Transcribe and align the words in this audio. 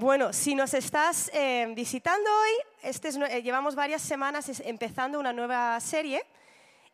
Bueno, 0.00 0.32
si 0.32 0.54
nos 0.54 0.74
estás 0.74 1.28
eh, 1.34 1.66
visitando 1.74 2.30
hoy, 2.30 2.52
este 2.84 3.08
eh, 3.08 3.42
llevamos 3.42 3.74
varias 3.74 4.00
semanas 4.00 4.48
empezando 4.60 5.18
una 5.18 5.32
nueva 5.32 5.80
serie 5.80 6.24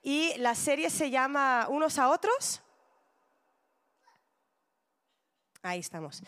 y 0.02 0.32
la 0.38 0.54
serie 0.54 0.88
se 0.88 1.10
llama 1.10 1.66
Unos 1.68 1.98
a 1.98 2.08
Otros. 2.08 2.62
Ahí 5.60 5.80
estamos. 5.80 6.22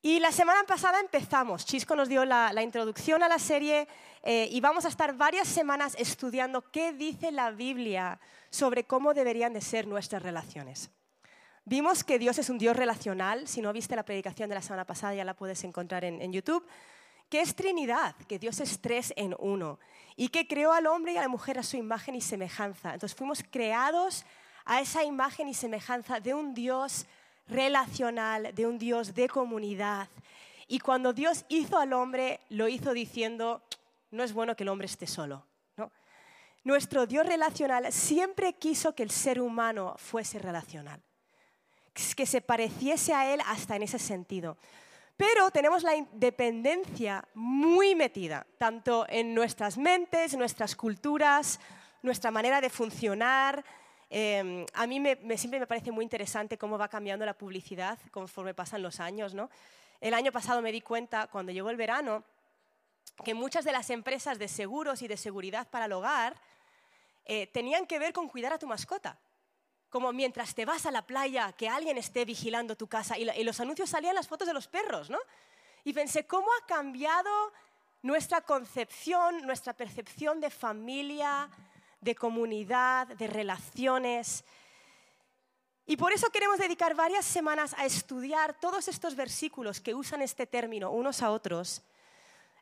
Y 0.00 0.18
la 0.18 0.32
semana 0.32 0.64
pasada 0.64 0.98
empezamos, 0.98 1.66
Chisco 1.66 1.94
nos 1.94 2.08
dio 2.08 2.24
la, 2.24 2.62
introducción 2.62 3.22
a 3.22 3.28
la 3.28 3.38
serie 3.38 3.86
eh, 4.22 4.48
y 4.50 4.62
vamos 4.62 4.86
a 4.86 4.88
estar 4.88 5.14
varias 5.14 5.46
semanas 5.46 5.94
estudiando 5.98 6.70
qué 6.70 6.94
dice 6.94 7.30
la 7.32 7.50
Biblia 7.50 8.18
sobre 8.48 8.84
cómo 8.84 9.12
deberían 9.12 9.52
de 9.52 9.60
ser 9.60 9.86
nuestras 9.86 10.22
relaciones. 10.22 10.90
Vimos 11.66 12.04
que 12.04 12.18
Dios 12.18 12.38
es 12.38 12.50
un 12.50 12.58
Dios 12.58 12.76
relacional. 12.76 13.48
Si 13.48 13.62
no 13.62 13.72
viste 13.72 13.96
la 13.96 14.02
predicación 14.02 14.50
de 14.50 14.54
la 14.54 14.60
semana 14.60 14.84
pasada, 14.84 15.14
ya 15.14 15.24
la 15.24 15.34
puedes 15.34 15.64
encontrar 15.64 16.04
en, 16.04 16.30
YouTube. 16.30 16.66
Que 17.30 17.40
es 17.40 17.56
Trinidad, 17.56 18.14
que 18.28 18.38
Dios 18.38 18.60
es 18.60 18.80
tres 18.80 19.14
en 19.16 19.34
uno. 19.38 19.78
Y 20.14 20.28
que 20.28 20.46
creó 20.46 20.72
al 20.72 20.86
hombre 20.86 21.14
y 21.14 21.16
a 21.16 21.22
la 21.22 21.28
mujer 21.28 21.58
a 21.58 21.62
su 21.62 21.78
imagen 21.78 22.16
y 22.16 22.20
semejanza. 22.20 22.92
Entonces 22.92 23.16
fuimos 23.16 23.42
creados 23.50 24.26
a 24.66 24.82
esa 24.82 25.04
imagen 25.04 25.48
y 25.48 25.54
semejanza 25.54 26.20
de 26.20 26.34
un 26.34 26.52
Dios 26.52 27.06
relacional, 27.48 28.54
de 28.54 28.66
un 28.66 28.78
Dios 28.78 29.14
de 29.14 29.26
comunidad. 29.28 30.08
Y 30.68 30.80
cuando 30.80 31.14
Dios 31.14 31.46
hizo 31.48 31.78
al 31.78 31.94
hombre, 31.94 32.40
lo 32.50 32.68
hizo 32.68 32.92
diciendo, 32.92 33.62
no 34.10 34.22
es 34.22 34.34
bueno 34.34 34.54
que 34.54 34.64
el 34.64 34.68
hombre 34.68 34.86
esté 34.86 35.06
solo. 35.06 35.46
¿no? 35.78 35.90
Nuestro 36.62 37.06
Dios 37.06 37.24
relacional 37.24 37.90
siempre 37.90 38.52
quiso 38.52 38.94
que 38.94 39.02
el 39.02 39.10
ser 39.10 39.40
humano 39.40 39.94
fuese 39.96 40.38
relacional 40.38 41.02
que 41.94 42.26
se 42.26 42.40
pareciese 42.40 43.14
a 43.14 43.32
Él 43.32 43.40
hasta 43.46 43.76
en 43.76 43.82
ese 43.82 43.98
sentido. 43.98 44.56
Pero 45.16 45.50
tenemos 45.52 45.84
la 45.84 45.94
independencia 45.94 47.26
muy 47.34 47.94
metida, 47.94 48.46
tanto 48.58 49.06
en 49.08 49.32
nuestras 49.32 49.78
mentes, 49.78 50.36
nuestras 50.36 50.74
culturas, 50.74 51.60
nuestra 52.02 52.32
manera 52.32 52.60
de 52.60 52.68
funcionar. 52.68 53.64
Em, 54.10 54.66
a 54.74 54.86
mí 54.88 55.00
siempre 55.36 55.60
me 55.60 55.68
parece 55.68 55.92
muy 55.92 56.02
interesante 56.02 56.58
cómo 56.58 56.76
va 56.76 56.88
cambiando 56.88 57.24
la 57.24 57.34
publicidad 57.34 57.96
conforme 58.10 58.54
pasan 58.54 58.82
los 58.82 58.98
años. 58.98 59.34
¿no? 59.34 59.50
El 60.00 60.14
año 60.14 60.32
pasado 60.32 60.60
me 60.62 60.72
di 60.72 60.80
cuenta, 60.80 61.28
cuando 61.28 61.52
llegó 61.52 61.70
el 61.70 61.76
verano, 61.76 62.24
que 63.24 63.34
muchas 63.34 63.64
de 63.64 63.70
las 63.70 63.90
empresas 63.90 64.40
de 64.40 64.48
seguros 64.48 65.00
y 65.02 65.06
de 65.06 65.16
seguridad 65.16 65.68
para 65.68 65.84
el 65.84 65.92
hogar 65.92 66.34
eh, 67.24 67.46
tenían 67.46 67.86
que 67.86 68.00
ver 68.00 68.12
con 68.12 68.28
cuidar 68.28 68.52
a 68.52 68.58
tu 68.58 68.66
mascota 68.66 69.16
como 69.94 70.12
mientras 70.12 70.56
te 70.56 70.64
vas 70.64 70.86
a 70.86 70.90
la 70.90 71.06
playa, 71.06 71.52
que 71.52 71.68
alguien 71.68 71.96
esté 71.98 72.24
vigilando 72.24 72.74
tu 72.74 72.88
casa. 72.88 73.16
Y, 73.16 73.44
los 73.44 73.60
anuncios 73.60 73.88
salían 73.88 74.16
las 74.16 74.26
fotos 74.26 74.48
de 74.48 74.52
los 74.52 74.66
perros, 74.66 75.08
¿no? 75.08 75.20
Y 75.84 75.92
pensé, 75.92 76.26
¿cómo 76.26 76.48
ha 76.48 76.66
cambiado 76.66 77.30
nuestra 78.02 78.40
concepción, 78.40 79.46
nuestra 79.46 79.72
percepción 79.72 80.40
de 80.40 80.50
familia, 80.50 81.48
de 82.00 82.16
comunidad, 82.16 83.06
de 83.06 83.28
relaciones? 83.28 84.42
Y 85.86 85.96
por 85.96 86.12
eso 86.12 86.28
queremos 86.30 86.58
dedicar 86.58 86.96
varias 86.96 87.24
semanas 87.24 87.72
a 87.78 87.86
estudiar 87.86 88.58
todos 88.58 88.88
estos 88.88 89.14
versículos 89.14 89.80
que 89.80 89.94
usan 89.94 90.22
este 90.22 90.44
término 90.44 90.90
unos 90.90 91.22
a 91.22 91.30
otros 91.30 91.82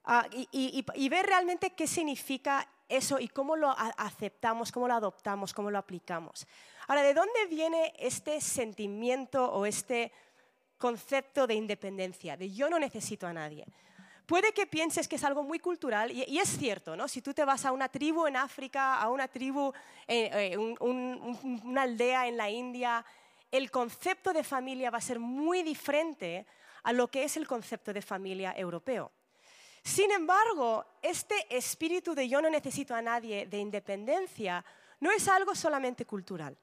ah, 0.05 0.29
y, 0.31 1.09
ver 1.09 1.25
realmente 1.25 1.71
qué 1.71 1.87
significa 1.87 2.69
eso 2.91 3.19
y 3.19 3.29
cómo 3.29 3.57
lo 3.57 3.75
aceptamos, 3.97 4.71
cómo 4.71 4.87
lo 4.87 4.93
adoptamos, 4.93 5.55
cómo 5.55 5.71
lo 5.71 5.79
aplicamos. 5.79 6.47
Ahora, 6.89 7.03
¿de 7.03 7.15
dónde 7.15 7.47
viene 7.49 7.93
este 7.99 8.41
sentimiento 8.41 9.53
o 9.53 9.67
este 9.67 10.13
concepto 10.79 11.47
de 11.47 11.55
independencia, 11.55 12.37
de 12.37 12.51
yo 12.51 12.69
no 12.69 12.79
necesito 12.79 13.27
a 13.27 13.33
nadie? 13.33 13.65
Puede 14.27 14.53
que 14.53 14.67
pienses 14.67 15.09
que 15.09 15.17
es 15.17 15.25
algo 15.25 15.43
muy 15.43 15.59
cultural, 15.59 16.11
y, 16.11 16.39
es 16.39 16.49
cierto, 16.57 16.97
¿no? 16.97 17.09
Si 17.09 17.21
tú 17.23 17.35
te 17.35 17.45
vas 17.45 17.65
a 17.65 17.73
una 17.73 17.89
tribu 17.89 18.27
en 18.27 18.37
África, 18.37 19.01
a 19.01 19.11
una 19.11 19.29
tribu, 19.29 19.73
eh, 20.07 20.55
eh, 20.55 20.57
una 20.57 21.83
aldea 21.83 22.27
en 22.27 22.37
la 22.37 22.49
India, 22.49 23.05
el 23.51 23.71
concepto 23.71 24.33
de 24.33 24.45
familia 24.45 24.91
va 24.91 24.99
a 24.99 25.03
ser 25.03 25.19
muy 25.19 25.63
diferente 25.63 26.47
a 26.85 26.93
lo 26.93 27.09
que 27.09 27.25
es 27.25 27.37
el 27.37 27.47
concepto 27.47 27.93
de 27.93 28.01
familia 28.01 28.55
europeo. 28.57 29.13
Sin 29.85 30.11
embargo, 30.13 30.87
este 31.03 31.35
espíritu 31.55 32.15
de 32.15 32.29
yo 32.29 32.41
no 32.41 32.49
necesito 32.49 32.95
a 32.95 33.03
nadie, 33.03 33.47
de 33.47 33.59
independencia, 33.59 34.65
no 35.01 35.11
es 35.11 35.27
algo 35.29 35.55
solamente 35.55 36.07
cultural. 36.07 36.57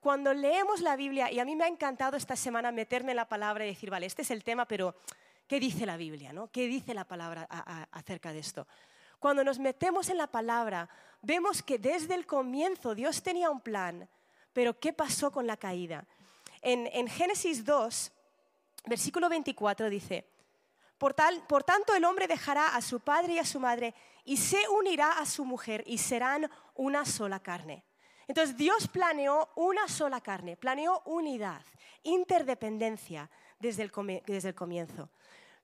Cuando 0.00 0.32
leemos 0.32 0.80
la 0.80 0.96
Biblia, 0.96 1.30
y 1.30 1.40
a 1.40 1.44
mí 1.44 1.54
me 1.54 1.64
ha 1.64 1.68
encantado 1.68 2.16
esta 2.16 2.34
semana 2.34 2.72
meterme 2.72 3.12
en 3.12 3.16
la 3.16 3.28
palabra 3.28 3.66
y 3.66 3.68
decir, 3.68 3.90
vale, 3.90 4.06
este 4.06 4.22
es 4.22 4.30
el 4.30 4.42
tema, 4.42 4.64
pero 4.64 4.96
¿qué 5.46 5.60
dice 5.60 5.84
la 5.84 5.98
Biblia? 5.98 6.32
No? 6.32 6.50
¿Qué 6.50 6.66
dice 6.66 6.94
la 6.94 7.04
palabra 7.04 7.46
acerca 7.92 8.32
de 8.32 8.38
esto? 8.38 8.66
Cuando 9.18 9.44
nos 9.44 9.58
metemos 9.58 10.08
en 10.08 10.16
la 10.16 10.26
palabra, 10.26 10.88
vemos 11.20 11.62
que 11.62 11.78
desde 11.78 12.14
el 12.14 12.26
comienzo 12.26 12.94
Dios 12.94 13.22
tenía 13.22 13.50
un 13.50 13.60
plan, 13.60 14.08
pero 14.54 14.80
¿qué 14.80 14.94
pasó 14.94 15.30
con 15.30 15.46
la 15.46 15.58
caída? 15.58 16.06
En, 16.62 17.06
Génesis 17.06 17.62
2, 17.66 18.12
versículo 18.86 19.28
24 19.28 19.90
dice, 19.90 20.26
por, 20.96 21.14
por 21.46 21.62
tanto 21.62 21.94
el 21.94 22.06
hombre 22.06 22.26
dejará 22.26 22.74
a 22.74 22.80
su 22.80 23.00
padre 23.00 23.34
y 23.34 23.38
a 23.38 23.44
su 23.44 23.60
madre 23.60 23.94
y 24.24 24.38
se 24.38 24.66
unirá 24.68 25.18
a 25.18 25.26
su 25.26 25.44
mujer 25.44 25.84
y 25.86 25.98
serán 25.98 26.50
una 26.74 27.04
sola 27.04 27.40
carne. 27.40 27.84
Entonces 28.30 28.56
Dios 28.56 28.86
planeó 28.86 29.48
una 29.56 29.88
sola 29.88 30.20
carne, 30.20 30.56
planeó 30.56 31.02
unidad, 31.06 31.62
interdependencia 32.04 33.28
desde 33.58 33.82
el, 33.82 33.90
comienzo. 33.90 35.08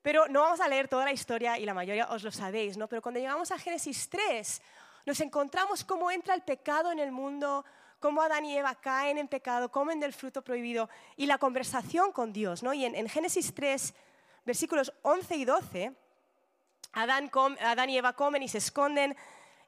Pero 0.03 0.27
no 0.27 0.41
vamos 0.41 0.59
a 0.59 0.67
leer 0.67 0.89
toda 0.89 1.05
la 1.05 1.13
historia 1.13 1.61
y 1.61 1.65
la 1.65 1.75
mayoría 1.75 2.11
os 2.11 2.25
lo 2.25 2.33
sabéis, 2.33 2.77
¿no? 2.77 2.89
Pero 2.89 3.01
cuando 3.03 3.21
llegamos 3.21 3.53
a 3.53 3.59
Génesis 3.61 4.09
3, 4.11 4.61
nos 5.07 5.21
encontramos 5.21 5.85
cómo 5.85 6.11
entra 6.11 6.35
el 6.35 6.43
pecado 6.43 6.91
en 6.91 6.99
el 6.99 7.13
mundo, 7.13 7.65
cómo 8.01 8.21
Adán 8.21 8.45
y 8.45 8.59
Eva 8.59 8.75
caen 8.75 9.19
en 9.19 9.29
pecado, 9.29 9.71
comen 9.71 10.01
del 10.01 10.13
fruto 10.13 10.43
prohibido 10.43 10.89
y 11.15 11.27
la 11.27 11.39
conversación 11.39 12.11
con 12.11 12.33
Dios, 12.33 12.65
¿no? 12.65 12.75
Y 12.75 12.85
en, 12.85 13.09
Génesis 13.09 13.55
3, 13.55 13.95
versículos 14.45 14.93
11 15.03 15.37
y 15.37 15.45
12, 15.45 15.93
Adán, 16.95 17.31
Adán 17.61 17.91
y 17.91 17.99
Eva 17.99 18.15
comen 18.15 18.43
y 18.43 18.49
se 18.49 18.59
esconden 18.59 19.17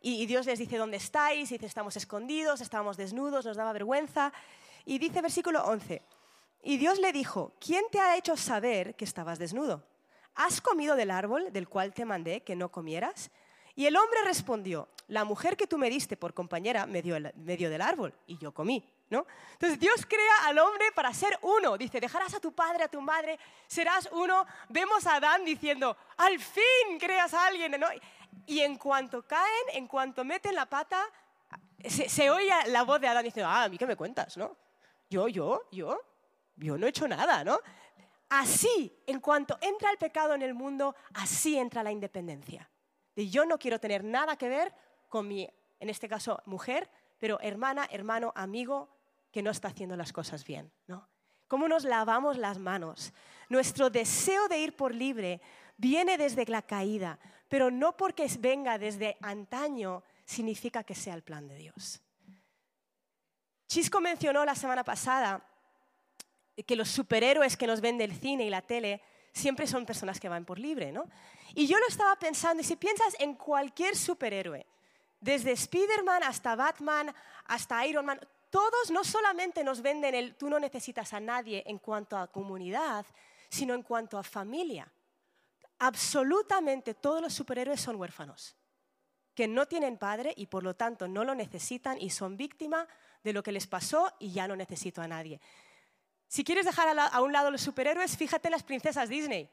y, 0.00 0.26
Dios 0.26 0.46
les 0.46 0.58
dice, 0.58 0.76
¿dónde 0.76 0.96
estáis? 0.96 1.50
Y 1.50 1.54
dice, 1.54 1.66
estamos 1.66 1.96
escondidos, 1.96 2.60
estábamos 2.60 2.96
desnudos, 2.96 3.44
nos 3.44 3.56
daba 3.56 3.72
vergüenza. 3.72 4.32
Y 4.84 4.98
dice 4.98 5.20
versículo 5.20 5.64
11, 5.64 6.02
y 6.62 6.76
Dios 6.78 6.98
le 6.98 7.12
dijo, 7.12 7.52
¿quién 7.60 7.84
te 7.90 8.00
ha 8.00 8.16
hecho 8.16 8.36
saber 8.36 8.94
que 8.94 9.04
estabas 9.04 9.38
desnudo? 9.38 9.84
¿Has 10.34 10.60
comido 10.60 10.96
del 10.96 11.10
árbol 11.10 11.52
del 11.52 11.68
cual 11.68 11.92
te 11.92 12.04
mandé 12.04 12.42
que 12.42 12.56
no 12.56 12.70
comieras? 12.70 13.30
Y 13.74 13.86
el 13.86 13.96
hombre 13.96 14.20
respondió, 14.24 14.88
la 15.08 15.24
mujer 15.24 15.56
que 15.56 15.66
tú 15.66 15.78
me 15.78 15.88
diste 15.88 16.16
por 16.16 16.34
compañera 16.34 16.86
me 16.86 17.00
dio, 17.00 17.14
del 17.14 17.80
árbol 17.80 18.14
y 18.26 18.38
yo 18.38 18.52
comí. 18.52 18.84
¿No? 19.10 19.26
Entonces 19.52 19.80
Dios 19.80 20.04
crea 20.06 20.46
al 20.46 20.58
hombre 20.58 20.84
para 20.94 21.14
ser 21.14 21.38
uno. 21.40 21.78
Dice, 21.78 21.98
dejarás 21.98 22.34
a 22.34 22.40
tu 22.40 22.52
padre, 22.52 22.84
a 22.84 22.88
tu 22.88 23.00
madre, 23.00 23.38
serás 23.66 24.06
uno. 24.12 24.44
Vemos 24.68 25.06
a 25.06 25.14
Adán 25.14 25.46
diciendo, 25.46 25.96
al 26.18 26.38
fin 26.38 26.98
creas 27.00 27.32
a 27.32 27.46
alguien. 27.46 27.80
¿no? 27.80 27.86
Y 28.46 28.60
en 28.60 28.76
cuanto 28.76 29.22
caen, 29.22 29.66
en 29.72 29.86
cuanto 29.86 30.24
meten 30.24 30.54
la 30.54 30.66
pata, 30.66 31.02
se, 31.84 32.30
oye 32.30 32.50
la 32.66 32.82
voz 32.82 33.00
de 33.00 33.08
Adán 33.08 33.24
diciendo, 33.24 33.50
ah, 33.50 33.64
a 33.64 33.68
mí 33.68 33.78
qué 33.78 33.86
me 33.86 33.96
cuentas, 33.96 34.36
¿no? 34.36 34.56
Yo, 35.10 35.28
yo, 35.28 35.62
yo, 35.70 35.98
yo 36.56 36.76
no 36.76 36.86
he 36.86 36.90
hecho 36.90 37.08
nada, 37.08 37.44
¿no? 37.44 37.58
Así, 38.28 38.94
en 39.06 39.20
cuanto 39.20 39.56
entra 39.60 39.90
el 39.90 39.96
pecado 39.96 40.34
en 40.34 40.42
el 40.42 40.54
mundo, 40.54 40.94
así 41.14 41.56
entra 41.56 41.82
la 41.82 41.92
independencia. 41.92 42.68
De 43.16 43.28
yo 43.28 43.46
no 43.46 43.58
quiero 43.58 43.80
tener 43.80 44.04
nada 44.04 44.36
que 44.36 44.48
ver 44.48 44.74
con 45.08 45.26
mi, 45.26 45.48
en 45.80 45.88
este 45.88 46.08
caso, 46.08 46.42
mujer, 46.44 46.90
pero 47.18 47.40
hermana, 47.40 47.88
hermano, 47.90 48.32
amigo, 48.36 48.88
que 49.32 49.42
no 49.42 49.50
está 49.50 49.68
haciendo 49.68 49.96
las 49.96 50.12
cosas 50.12 50.44
bien, 50.44 50.70
¿no? 50.86 51.08
¿Cómo 51.48 51.66
nos 51.66 51.84
lavamos 51.84 52.36
las 52.36 52.58
manos? 52.58 53.14
Nuestro 53.48 53.88
deseo 53.88 54.48
de 54.48 54.58
ir 54.58 54.76
por 54.76 54.94
libre 54.94 55.40
viene 55.78 56.18
desde 56.18 56.44
la 56.44 56.60
caída, 56.60 57.18
pero 57.48 57.70
no 57.70 57.96
porque 57.96 58.28
venga 58.38 58.78
desde 58.78 59.16
antaño 59.22 60.02
significa 60.24 60.84
que 60.84 60.94
sea 60.94 61.14
el 61.14 61.22
plan 61.22 61.48
de 61.48 61.56
Dios. 61.56 62.00
Chisco 63.66 64.00
mencionó 64.00 64.44
la 64.44 64.54
semana 64.54 64.84
pasada 64.84 65.42
que 66.66 66.76
los 66.76 66.88
superhéroes 66.88 67.56
que 67.56 67.66
nos 67.66 67.80
ven 67.80 67.98
del 67.98 68.14
cine 68.14 68.44
y 68.44 68.50
la 68.50 68.62
tele 68.62 69.02
siempre 69.32 69.66
son 69.66 69.86
personas 69.86 70.20
que 70.20 70.28
van 70.28 70.44
por 70.44 70.58
libre, 70.58 70.92
¿no? 70.92 71.06
Y 71.54 71.66
yo 71.66 71.78
lo 71.78 71.86
estaba 71.86 72.16
pensando, 72.16 72.60
y 72.60 72.64
si 72.64 72.76
piensas 72.76 73.14
en 73.18 73.34
cualquier 73.34 73.96
superhéroe, 73.96 74.66
desde 75.20 75.52
Spider-Man 75.52 76.22
hasta 76.22 76.56
Batman, 76.56 77.14
hasta 77.46 77.86
Iron 77.86 78.06
Man, 78.06 78.20
todos 78.50 78.90
no 78.90 79.04
solamente 79.04 79.62
nos 79.64 79.82
venden 79.82 80.14
el 80.14 80.34
tú 80.34 80.48
no 80.48 80.58
necesitas 80.58 81.12
a 81.12 81.20
nadie 81.20 81.62
en 81.66 81.78
cuanto 81.78 82.16
a 82.16 82.26
comunidad, 82.28 83.04
sino 83.48 83.74
en 83.74 83.82
cuanto 83.82 84.18
a 84.18 84.22
familia 84.22 84.90
absolutamente 85.78 86.94
todos 86.94 87.22
los 87.22 87.34
superhéroes 87.34 87.80
son 87.80 87.96
huérfanos, 87.96 88.56
que 89.34 89.46
no 89.48 89.66
tienen 89.66 89.98
padre 89.98 90.32
y 90.36 90.46
por 90.46 90.62
lo 90.62 90.74
tanto 90.74 91.08
no 91.08 91.24
lo 91.24 91.34
necesitan 91.34 92.00
y 92.00 92.10
son 92.10 92.36
víctima 92.36 92.86
de 93.22 93.32
lo 93.32 93.42
que 93.42 93.52
les 93.52 93.66
pasó 93.66 94.12
y 94.18 94.32
ya 94.32 94.48
no 94.48 94.56
necesito 94.56 95.00
a 95.00 95.08
nadie. 95.08 95.40
Si 96.26 96.44
quieres 96.44 96.66
dejar 96.66 96.96
a 96.98 97.20
un 97.22 97.32
lado 97.32 97.50
los 97.50 97.62
superhéroes, 97.62 98.16
fíjate 98.16 98.48
en 98.48 98.52
las 98.52 98.62
princesas 98.62 99.08
Disney. 99.08 99.48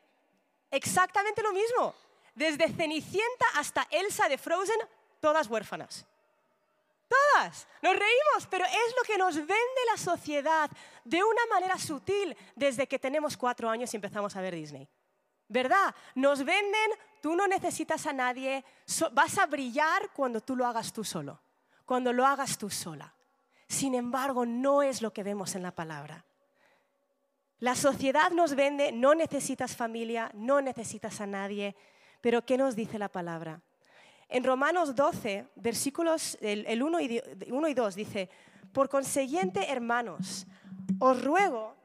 Exactamente 0.72 1.42
lo 1.42 1.54
mismo. 1.54 1.96
Desde 2.34 2.70
Cenicienta 2.70 3.46
hasta 3.56 3.88
Elsa 3.90 4.28
de 4.28 4.38
Frozen, 4.38 4.80
todas 5.22 5.48
huérfanas. 5.48 6.06
Todas. 7.08 7.68
Nos 7.82 7.94
reímos, 7.94 8.48
pero 8.50 8.66
es 8.66 8.96
lo 8.98 9.04
que 9.04 9.18
nos 9.18 9.36
vende 9.36 9.86
la 9.90 9.98
sociedad 9.98 10.70
de 11.06 11.24
una 11.24 11.46
manera 11.50 11.78
sutil 11.78 12.36
desde 12.56 12.88
que 12.88 13.00
tenemos 13.00 13.38
cuatro 13.38 13.70
años 13.70 13.94
y 13.94 13.98
empezamos 13.98 14.36
a 14.36 14.42
ver 14.42 14.56
Disney. 14.56 14.90
¿Verdad? 15.48 15.94
Nos 16.16 16.44
venden, 16.44 16.92
tú 17.22 17.36
no 17.36 17.48
necesitas 17.48 18.06
a 18.08 18.14
nadie, 18.14 18.64
vas 19.12 19.38
a 19.38 19.46
brillar 19.46 20.12
cuando 20.14 20.42
tú 20.42 20.56
lo 20.56 20.66
hagas 20.66 20.92
tú 20.92 21.04
solo, 21.04 21.40
cuando 21.86 22.12
lo 22.14 22.26
hagas 22.26 22.58
tú 22.58 22.70
sola. 22.70 23.14
Sin 23.68 23.96
embargo, 23.96 24.46
no 24.46 24.82
es 24.82 25.02
lo 25.02 25.12
que 25.12 25.24
vemos 25.24 25.56
en 25.56 25.64
la 25.64 25.72
palabra. 25.72 26.26
La 27.60 27.76
sociedad 27.76 28.32
nos 28.32 28.54
vende, 28.56 28.92
no 28.92 29.16
necesitas 29.16 29.76
familia, 29.76 30.30
no 30.34 30.62
necesitas 30.62 31.22
a 31.22 31.26
nadie, 31.26 31.76
pero 32.22 32.46
¿qué 32.46 32.58
nos 32.58 32.76
dice 32.76 33.00
la 33.00 33.10
palabra? 33.10 33.62
En 34.28 34.44
Romanos 34.44 34.96
12, 34.96 35.48
versículos 35.56 36.38
el, 36.42 36.82
1, 36.82 37.00
y, 37.02 37.22
1 37.48 37.68
y 37.68 37.74
2 37.74 37.96
dice, 37.96 38.30
por 38.74 38.90
consiguiente, 38.90 39.72
hermanos, 39.72 40.48
os 41.00 41.24
ruego 41.24 41.76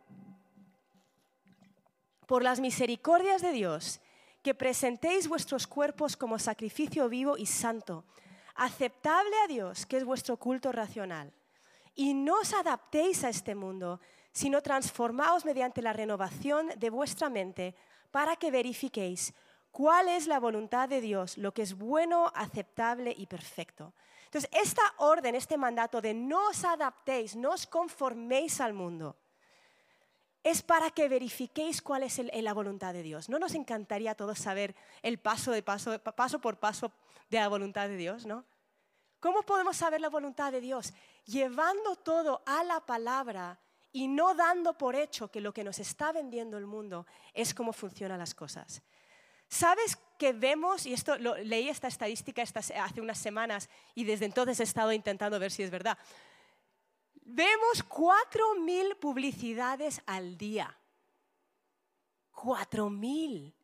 por 2.30 2.44
las 2.44 2.60
misericordias 2.60 3.42
de 3.42 3.50
Dios 3.50 4.00
que 4.44 4.54
presentéis 4.54 5.26
vuestros 5.26 5.66
cuerpos 5.66 6.16
como 6.16 6.38
sacrificio 6.38 7.08
vivo 7.08 7.36
y 7.36 7.46
santo, 7.46 8.04
aceptable 8.54 9.34
a 9.42 9.48
Dios, 9.48 9.84
que 9.84 9.96
es 9.96 10.04
vuestro 10.04 10.36
culto 10.36 10.70
racional. 10.70 11.32
Y 11.96 12.14
no 12.14 12.38
os 12.38 12.54
adaptéis 12.54 13.24
a 13.24 13.30
este 13.30 13.56
mundo, 13.56 13.98
sino 14.30 14.62
transformaos 14.62 15.44
mediante 15.44 15.82
la 15.82 15.92
renovación 15.92 16.68
de 16.76 16.90
vuestra 16.90 17.28
mente 17.28 17.74
para 18.12 18.36
que 18.36 18.52
verifiquéis 18.52 19.34
cuál 19.72 20.08
es 20.08 20.28
la 20.28 20.38
voluntad 20.38 20.88
de 20.88 21.00
Dios, 21.00 21.36
lo 21.36 21.52
que 21.52 21.62
es 21.62 21.74
bueno, 21.74 22.30
aceptable 22.36 23.12
y 23.18 23.26
perfecto. 23.26 23.92
Entonces, 24.26 24.48
esta 24.52 24.82
orden, 24.98 25.34
este 25.34 25.58
mandato 25.58 26.00
de 26.00 26.14
no 26.14 26.50
os 26.50 26.64
adaptéis, 26.64 27.34
no 27.34 27.50
os 27.50 27.66
conforméis 27.66 28.60
al 28.60 28.72
mundo, 28.72 29.16
es 30.42 30.62
para 30.62 30.90
que 30.90 31.08
verifiquéis 31.08 31.82
cuál 31.82 32.02
es 32.02 32.18
la 32.18 32.54
voluntad 32.54 32.92
de 32.92 33.02
Dios. 33.02 33.28
¿No 33.28 33.38
nos 33.38 33.54
encantaría 33.54 34.12
a 34.12 34.14
todos 34.14 34.38
saber 34.38 34.74
el 35.02 35.18
paso, 35.18 35.52
de 35.52 35.62
paso, 35.62 35.98
paso 35.98 36.40
por 36.40 36.58
paso 36.58 36.92
de 37.28 37.38
la 37.38 37.48
voluntad 37.48 37.88
de 37.88 37.96
Dios? 37.96 38.26
¿no? 38.26 38.44
¿Cómo 39.20 39.42
podemos 39.42 39.76
saber 39.76 40.00
la 40.00 40.08
voluntad 40.08 40.50
de 40.50 40.60
Dios? 40.60 40.94
Llevando 41.26 41.96
todo 41.96 42.42
a 42.46 42.64
la 42.64 42.80
palabra 42.80 43.60
y 43.92 44.08
no 44.08 44.34
dando 44.34 44.78
por 44.78 44.96
hecho 44.96 45.30
que 45.30 45.40
lo 45.40 45.52
que 45.52 45.64
nos 45.64 45.78
está 45.78 46.12
vendiendo 46.12 46.56
el 46.56 46.66
mundo 46.66 47.06
es 47.34 47.52
cómo 47.52 47.72
funcionan 47.72 48.18
las 48.18 48.34
cosas. 48.34 48.82
¿Sabes 49.48 49.98
que 50.16 50.32
vemos, 50.32 50.86
y 50.86 50.94
esto 50.94 51.18
leí 51.18 51.68
esta 51.68 51.88
estadística 51.88 52.42
hace 52.42 53.00
unas 53.00 53.18
semanas 53.18 53.68
y 53.94 54.04
desde 54.04 54.26
entonces 54.26 54.60
he 54.60 54.62
estado 54.62 54.92
intentando 54.92 55.38
ver 55.40 55.50
si 55.50 55.64
es 55.64 55.70
verdad? 55.70 55.98
Vemos 57.32 57.84
4.000 57.88 58.98
publicidades 58.98 60.02
al 60.04 60.36
día. 60.36 60.76
4.000. 62.34 63.54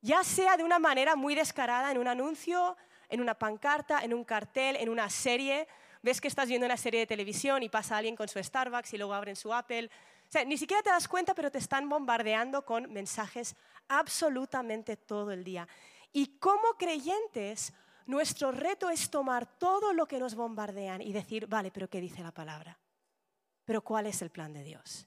Ya 0.00 0.24
sea 0.24 0.56
de 0.56 0.64
una 0.64 0.80
manera 0.80 1.14
muy 1.14 1.36
descarada, 1.36 1.92
en 1.92 1.98
un 1.98 2.08
anuncio, 2.08 2.76
en 3.08 3.20
una 3.20 3.34
pancarta, 3.34 4.00
en 4.00 4.12
un 4.12 4.24
cartel, 4.24 4.74
en 4.74 4.88
una 4.88 5.08
serie. 5.10 5.68
Ves 6.02 6.20
que 6.20 6.26
estás 6.26 6.48
viendo 6.48 6.66
una 6.66 6.76
serie 6.76 6.98
de 6.98 7.06
televisión 7.06 7.62
y 7.62 7.68
pasa 7.68 7.98
alguien 7.98 8.16
con 8.16 8.26
su 8.26 8.42
Starbucks 8.42 8.92
y 8.94 8.98
luego 8.98 9.14
abren 9.14 9.36
su 9.36 9.54
Apple. 9.54 9.88
O 10.28 10.32
sea, 10.32 10.44
ni 10.44 10.58
siquiera 10.58 10.82
te 10.82 10.90
das 10.90 11.06
cuenta, 11.06 11.36
pero 11.36 11.52
te 11.52 11.58
están 11.58 11.88
bombardeando 11.88 12.64
con 12.64 12.92
mensajes 12.92 13.54
absolutamente 13.86 14.96
todo 14.96 15.30
el 15.30 15.44
día. 15.44 15.68
Y 16.12 16.38
como 16.38 16.74
creyentes, 16.76 17.72
nuestro 18.06 18.52
reto 18.52 18.90
es 18.90 19.10
tomar 19.10 19.46
todo 19.58 19.92
lo 19.92 20.06
que 20.06 20.18
nos 20.18 20.34
bombardean 20.34 21.00
y 21.00 21.12
decir, 21.12 21.46
vale, 21.46 21.70
pero 21.70 21.88
¿qué 21.88 22.00
dice 22.00 22.22
la 22.22 22.32
palabra? 22.32 22.78
Pero 23.64 23.82
¿cuál 23.82 24.06
es 24.06 24.20
el 24.22 24.30
plan 24.30 24.52
de 24.52 24.62
Dios? 24.62 25.06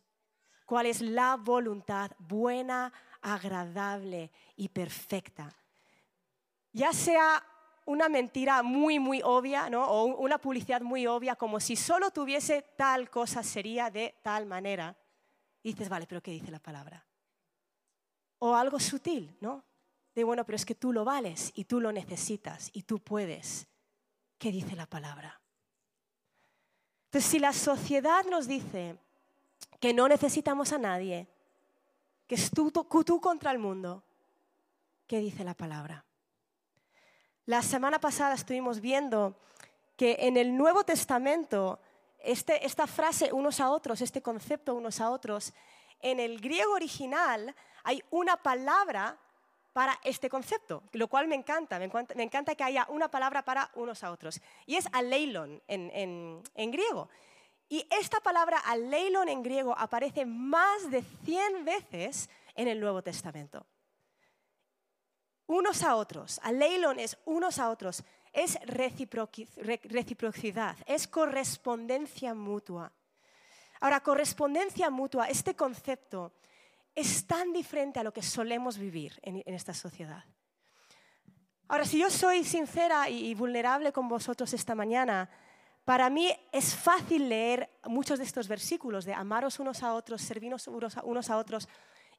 ¿Cuál 0.65 0.87
es 0.87 1.01
la 1.01 1.35
voluntad 1.37 2.11
buena, 2.17 2.91
agradable 3.21 4.31
y 4.55 4.69
perfecta? 4.69 5.53
Ya 6.73 6.91
sea 6.91 7.43
una 7.85 8.09
mentira 8.09 8.63
muy, 8.63 8.99
muy 8.99 9.21
obvia, 9.23 9.69
¿no? 9.69 9.85
o 9.85 10.05
una 10.17 10.37
publicidad 10.37 10.81
muy 10.81 11.07
obvia, 11.07 11.35
como 11.35 11.59
si 11.59 11.75
solo 11.75 12.11
tuviese 12.11 12.61
tal 12.75 13.09
cosa 13.09 13.43
sería 13.43 13.89
de 13.89 14.15
tal 14.21 14.45
manera. 14.45 14.95
Dices, 15.63 15.87
vale, 15.87 16.05
pero 16.05 16.21
¿qué 16.21 16.31
dice 16.31 16.51
la 16.51 16.59
palabra? 16.59 17.05
O 18.39 18.53
algo 18.53 18.79
sutil, 18.79 19.37
¿no? 19.39 19.63
De 20.17 20.23
bueno, 20.23 20.43
pero 20.45 20.55
es 20.55 20.65
que 20.65 20.73
tú 20.73 20.91
lo 20.93 21.05
vales 21.05 21.51
y 21.53 21.65
tú 21.65 21.79
lo 21.79 21.91
necesitas 21.91 22.71
y 22.73 22.81
tú 22.81 22.97
puedes. 22.97 23.67
¿Qué 24.39 24.51
dice 24.51 24.75
la 24.75 24.87
palabra? 24.87 25.39
Entonces, 27.05 27.29
si 27.29 27.37
la 27.37 27.53
sociedad 27.53 28.25
nos 28.25 28.47
dice 28.47 28.97
que 29.79 29.93
no 29.93 30.07
necesitamos 30.07 30.73
a 30.73 30.79
nadie, 30.79 31.27
que 32.25 32.33
es 32.33 32.49
tú, 32.49 32.71
tú, 32.71 33.21
contra 33.21 33.51
el 33.51 33.59
mundo, 33.59 34.03
¿qué 35.05 35.19
dice 35.19 35.43
la 35.43 35.53
palabra? 35.53 36.03
La 37.45 37.61
semana 37.61 37.99
pasada 37.99 38.33
estuvimos 38.33 38.81
viendo 38.81 39.39
que 39.95 40.17
en 40.21 40.35
el 40.35 40.57
Nuevo 40.57 40.83
Testamento 40.83 41.79
este, 42.17 42.65
esta 42.65 42.87
frase 42.87 43.31
unos 43.31 43.59
a 43.59 43.69
otros, 43.69 44.01
este 44.01 44.23
concepto 44.23 44.73
unos 44.73 44.99
a 44.99 45.11
otros, 45.11 45.53
en 45.99 46.19
el 46.19 46.41
griego 46.41 46.73
original 46.73 47.55
hay 47.83 48.03
una 48.09 48.41
palabra 48.41 49.19
para 49.77 49.93
este 50.03 50.27
concepto, 50.27 50.81
lo 50.93 51.07
cual 51.07 51.27
me 51.27 51.35
encanta, 51.35 51.77
me 51.77 51.85
encanta, 51.85 52.55
que 52.55 52.63
haya 52.63 52.87
una 52.89 53.11
palabra 53.11 53.45
para 53.45 53.69
unos 53.75 54.03
a 54.03 54.09
otros. 54.09 54.41
Y 54.65 54.73
es 54.73 54.87
aleilon 54.91 55.61
en, 55.67 56.41
en 56.55 56.71
griego. 56.71 57.09
Y 57.69 57.87
esta 57.91 58.19
palabra 58.19 58.57
aleilon 58.57 59.29
en 59.29 59.43
griego 59.43 59.77
aparece 59.77 60.25
más 60.25 60.89
de 60.89 61.03
100 61.25 61.63
veces 61.63 62.27
en 62.55 62.67
el 62.67 62.79
Nuevo 62.79 63.03
Testamento. 63.03 63.67
Unos 65.45 65.83
a 65.83 65.95
otros. 65.95 66.39
Aleilon 66.41 66.99
es 66.99 67.15
unos 67.25 67.59
a 67.59 67.69
otros. 67.69 68.03
Es 68.33 68.57
reciprocidad, 68.65 70.75
es 70.87 71.07
correspondencia 71.07 72.33
mutua. 72.33 72.91
Ahora, 73.79 73.99
correspondencia 73.99 74.89
mutua, 74.89 75.27
este 75.27 75.55
concepto 75.55 76.33
es 76.97 77.27
tan 77.27 77.53
diferente 77.53 77.99
a 77.99 78.03
lo 78.03 78.11
que 78.11 78.23
solemos 78.23 78.79
vivir 78.79 79.19
en, 79.21 79.43
esta 79.45 79.71
sociedad. 79.71 80.25
Ahora, 81.67 81.85
si 81.85 81.99
yo 81.99 82.09
soy 82.09 82.43
sincera 82.43 83.07
y, 83.07 83.35
vulnerable 83.35 83.91
con 83.93 84.07
vosotros 84.07 84.51
esta 84.53 84.73
mañana, 84.73 85.29
para 85.85 86.09
mí 86.09 86.35
es 86.51 86.73
fácil 86.73 87.29
leer 87.29 87.69
muchos 87.85 88.17
de 88.17 88.25
estos 88.25 88.47
versículos 88.47 89.05
de 89.05 89.13
amaros 89.13 89.59
unos 89.59 89.83
a 89.83 89.93
otros, 89.93 90.23
serviros 90.23 90.67
unos 90.67 91.29
a, 91.29 91.37
otros 91.37 91.69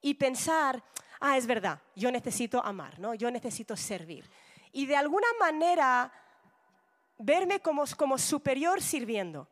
y 0.00 0.14
pensar, 0.14 0.80
ah, 1.18 1.36
es 1.36 1.48
verdad, 1.48 1.80
yo 1.96 2.12
necesito 2.12 2.64
amar, 2.64 3.00
¿no? 3.00 3.14
yo 3.14 3.32
necesito 3.32 3.76
servir. 3.76 4.30
Y 4.70 4.86
de 4.86 4.94
alguna 4.94 5.26
manera 5.40 6.12
verme 7.18 7.58
como, 7.58 7.82
como 7.96 8.16
superior 8.16 8.80
sirviendo. 8.80 9.48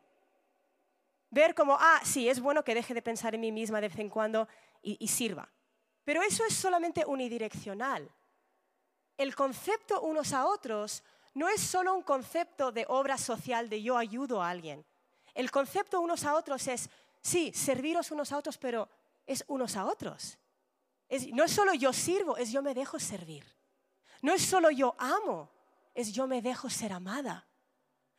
Ver 1.29 1.53
como, 1.53 1.75
ah, 1.77 1.99
sí, 2.03 2.29
es 2.29 2.39
bueno 2.39 2.63
que 2.63 2.73
deje 2.73 2.93
de 2.93 3.01
pensar 3.01 3.35
en 3.35 3.41
mí 3.41 3.51
misma 3.51 3.81
de 3.81 3.89
vez 3.89 3.99
en 3.99 4.09
cuando 4.09 4.47
y, 4.99 5.07
sirva. 5.07 5.49
Pero 6.03 6.21
eso 6.21 6.45
es 6.45 6.53
solamente 6.53 7.03
unidireccional. 7.05 8.09
El 9.17 9.35
concepto 9.35 10.01
unos 10.01 10.31
a 10.31 10.45
otros 10.45 11.03
no 11.33 11.49
es 11.49 11.61
solo 11.61 11.93
un 11.93 12.03
concepto 12.03 12.71
de 12.71 12.85
obra 12.87 13.17
social 13.17 13.69
de 13.69 13.81
yo 13.81 13.97
ayudo 13.97 14.41
a 14.41 14.49
alguien. 14.49 14.85
El 15.33 15.51
concepto 15.51 15.99
unos 15.99 16.23
a 16.23 16.35
otros 16.35 16.67
es, 16.67 16.89
sí, 17.21 17.51
serviros 17.53 18.11
unos 18.11 18.31
a 18.31 18.37
otros, 18.37 18.57
pero 18.57 18.89
es 19.25 19.43
unos 19.47 19.75
a 19.75 19.85
otros. 19.85 20.37
no 21.33 21.43
es 21.43 21.51
solo 21.51 21.73
yo 21.73 21.91
sirvo, 21.91 22.37
es 22.37 22.51
yo 22.51 22.61
me 22.61 22.73
dejo 22.73 22.99
servir. 22.99 23.45
No 24.21 24.33
es 24.33 24.41
solo 24.41 24.71
yo 24.71 24.95
amo, 24.97 25.49
es 25.93 26.13
yo 26.13 26.27
me 26.27 26.41
dejo 26.41 26.69
ser 26.69 26.93
amada. 26.93 27.45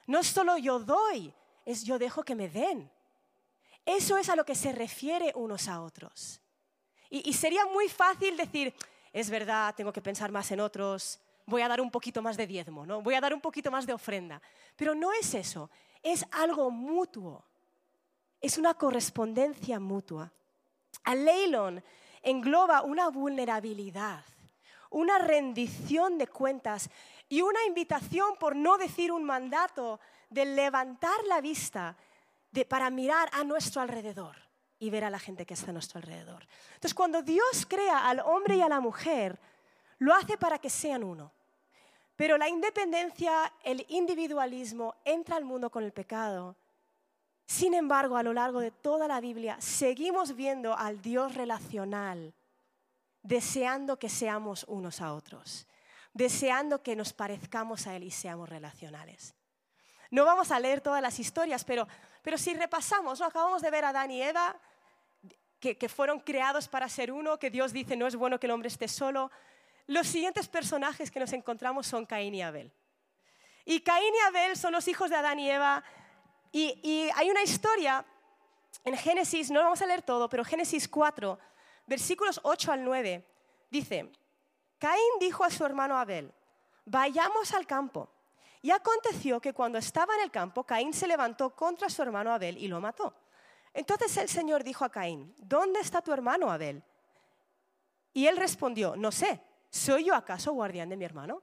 No 0.07 0.21
es 0.21 0.27
solo 0.29 0.59
yo 0.59 0.79
doy, 0.79 1.35
es 1.65 1.85
yo 1.85 1.99
dejo 1.99 2.23
que 2.23 2.35
me 2.35 2.49
den. 2.49 2.91
Eso 3.85 4.19
es 4.19 4.29
a 4.29 4.37
lo 4.37 4.45
que 4.45 4.55
se 4.55 4.73
refiere 4.73 5.33
unos 5.35 5.67
a 5.67 5.81
otros. 5.81 6.41
Y, 7.11 7.33
sería 7.33 7.65
muy 7.67 7.89
fácil 7.89 8.37
decir, 8.37 8.75
es 9.13 9.31
verdad, 9.31 9.75
tengo 9.75 9.93
que 9.93 10.03
pensar 10.03 10.31
más 10.31 10.51
en 10.51 10.61
otros, 10.61 11.19
voy 11.47 11.63
a 11.63 11.69
dar 11.69 11.81
un 11.81 11.91
poquito 11.91 12.21
más 12.21 12.37
de 12.37 12.47
diezmo, 12.47 12.85
¿no? 12.85 13.01
voy 13.01 13.15
a 13.15 13.21
dar 13.21 13.33
un 13.33 13.41
poquito 13.41 13.71
más 13.71 13.87
de 13.87 13.95
ofrenda. 13.95 14.43
Pero 14.77 14.95
no 14.95 15.13
es 15.13 15.35
eso, 15.35 15.71
es 16.03 16.27
algo 16.31 16.71
mutuo, 16.71 17.45
es 18.41 18.59
una 18.59 18.75
correspondencia 18.75 19.81
mutua. 19.81 20.31
A 21.05 21.15
Leilon 21.15 21.83
engloba 22.23 22.83
una 22.83 23.09
vulnerabilidad, 23.09 24.23
una 24.91 25.19
rendición 25.19 26.19
de 26.19 26.27
cuentas 26.27 26.91
y 27.29 27.41
una 27.41 27.65
invitación, 27.65 28.37
por 28.39 28.55
no 28.55 28.77
decir 28.77 29.13
un 29.13 29.25
mandato, 29.25 29.99
de 30.29 30.45
levantar 30.45 31.25
la 31.27 31.41
vista 31.41 31.97
para 32.69 32.91
mirar 32.91 33.31
a 33.33 33.45
nuestro 33.45 33.81
alrededor 33.81 34.48
y 34.79 34.91
ver 34.91 35.05
a 35.05 35.11
la 35.11 35.19
gente 35.19 35.45
que 35.45 35.55
está 35.55 35.71
a 35.71 35.73
nuestro 35.73 35.99
alrededor. 35.99 36.47
Entonces, 36.75 36.95
cuando 36.95 37.23
Dios 37.23 37.67
crea 37.69 38.09
al 38.09 38.21
hombre 38.21 38.57
y 38.57 38.63
a 38.63 38.69
la 38.69 38.81
mujer, 38.81 39.39
lo 39.99 40.15
hace 40.15 40.37
para 40.37 40.59
que 40.59 40.71
sean 40.71 41.03
uno. 41.03 41.33
Pero 42.17 42.37
la 42.37 42.49
independencia, 42.49 43.53
el 43.63 43.87
individualismo 43.89 44.97
entra 45.05 45.37
al 45.37 45.45
mundo 45.45 45.71
con 45.71 45.85
el 45.85 45.93
pecado. 45.93 46.57
Sin 47.47 47.75
embargo, 47.75 48.17
a 48.17 48.23
lo 48.23 48.33
largo 48.33 48.61
de 48.61 48.71
toda 48.71 49.09
la 49.09 49.21
Biblia 49.21 49.57
seguimos 49.61 50.35
viendo 50.35 50.77
al 50.77 51.01
Dios 51.01 51.35
relacional, 51.35 52.35
deseando 53.23 53.99
que 53.99 54.09
seamos 54.09 54.65
unos 54.69 55.01
a 55.01 55.15
otros, 55.15 55.67
deseando 56.13 56.83
que 56.83 56.97
nos 56.97 57.13
parezcamos 57.13 57.87
a 57.87 57.97
Él 57.97 58.05
y 58.05 58.11
seamos 58.11 58.49
relacionales. 58.49 59.35
No 60.11 60.25
vamos 60.25 60.51
a 60.51 60.61
leer 60.61 60.81
todas 60.81 61.03
las 61.03 61.19
historias, 61.19 61.65
pero, 61.65 61.87
si 62.37 62.55
repasamos, 62.55 63.21
¿no? 63.21 63.27
acabamos 63.27 63.63
de 63.63 63.71
ver 63.71 63.85
a 63.85 63.91
Adán 63.91 64.11
y 64.11 64.23
Eva, 64.23 64.57
que, 65.61 65.89
fueron 65.89 66.21
creados 66.21 66.69
para 66.69 66.89
ser 66.89 67.11
uno, 67.13 67.39
que 67.39 67.51
Dios 67.51 67.73
dice 67.73 67.97
no 67.97 68.07
es 68.07 68.17
bueno 68.17 68.39
que 68.39 68.47
el 68.47 68.53
hombre 68.53 68.69
esté 68.69 68.89
solo. 68.89 69.31
Los 69.87 70.07
siguientes 70.07 70.49
personajes 70.49 71.11
que 71.11 71.21
nos 71.21 71.33
encontramos 71.33 71.87
son 71.87 72.07
Caín 72.07 72.35
y 72.35 72.43
Abel. 72.43 72.73
Y 73.65 73.81
Caín 73.81 74.15
y 74.15 74.27
Abel 74.27 74.57
son 74.57 74.73
los 74.73 74.87
hijos 74.89 75.11
de 75.11 75.17
Adán 75.17 75.39
y 75.39 75.51
Eva. 75.51 75.83
Y, 76.53 76.79
y 76.83 77.11
hay 77.15 77.31
una 77.31 77.43
historia 77.43 78.05
en 78.85 78.97
Génesis, 78.97 79.51
no 79.51 79.61
lo 79.61 79.65
vamos 79.65 79.83
a 79.83 79.87
leer 79.87 80.03
todo, 80.03 80.29
pero 80.29 80.45
Génesis 80.45 80.89
4, 80.89 81.39
versículos 81.87 82.41
8 82.43 82.73
al 82.73 82.85
9, 82.85 83.27
dice, 83.71 84.11
Caín 84.79 85.13
dijo 85.21 85.45
a 85.45 85.51
su 85.51 85.65
hermano 85.65 85.99
Abel, 85.99 86.33
vayamos 86.85 87.53
al 87.53 87.67
campo. 87.67 88.11
Y 88.61 88.71
aconteció 88.71 89.41
que 89.41 89.53
cuando 89.53 89.79
estaba 89.79 90.15
en 90.17 90.23
el 90.23 90.31
campo, 90.31 90.65
Caín 90.65 90.93
se 90.93 91.07
levantó 91.07 91.55
contra 91.55 91.89
su 91.89 92.03
hermano 92.03 92.33
Abel 92.33 92.59
y 92.59 92.67
lo 92.67 92.81
mató. 92.81 93.15
Entonces 93.75 94.17
el 94.17 94.29
Señor 94.29 94.65
dijo 94.65 94.85
a 94.85 94.91
Caín, 94.91 95.35
¿dónde 95.39 95.81
está 95.81 96.03
tu 96.03 96.13
hermano 96.13 96.51
Abel? 96.51 96.83
Y 98.13 98.27
él 98.27 98.37
respondió, 98.37 98.97
no 98.97 99.13
sé, 99.13 99.41
¿soy 99.71 100.07
yo 100.07 100.15
acaso 100.15 100.53
guardián 100.53 100.89
de 100.89 100.97
mi 100.97 101.05
hermano? 101.05 101.43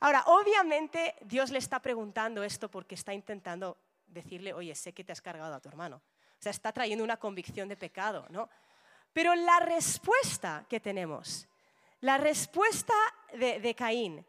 Ahora, 0.00 0.24
obviamente 0.26 1.14
Dios 1.22 1.50
le 1.50 1.58
está 1.58 1.78
preguntando 1.80 2.42
esto 2.42 2.68
porque 2.68 2.96
está 2.96 3.14
intentando 3.14 3.78
decirle, 4.06 4.52
oye, 4.52 4.74
sé 4.74 4.92
que 4.92 5.04
te 5.04 5.12
has 5.12 5.20
cargado 5.20 5.54
a 5.54 5.60
tu 5.60 5.68
hermano. 5.68 5.96
O 5.96 6.42
sea, 6.42 6.50
está 6.50 6.72
trayendo 6.72 7.04
una 7.04 7.18
convicción 7.18 7.68
de 7.68 7.76
pecado, 7.76 8.26
¿no? 8.30 8.48
Pero 9.12 9.34
la 9.34 9.60
respuesta 9.60 10.66
que 10.68 10.80
tenemos, 10.80 11.46
la 12.00 12.18
respuesta 12.18 12.94
de, 13.32 13.60
de 13.60 13.74
Caín, 13.74 14.26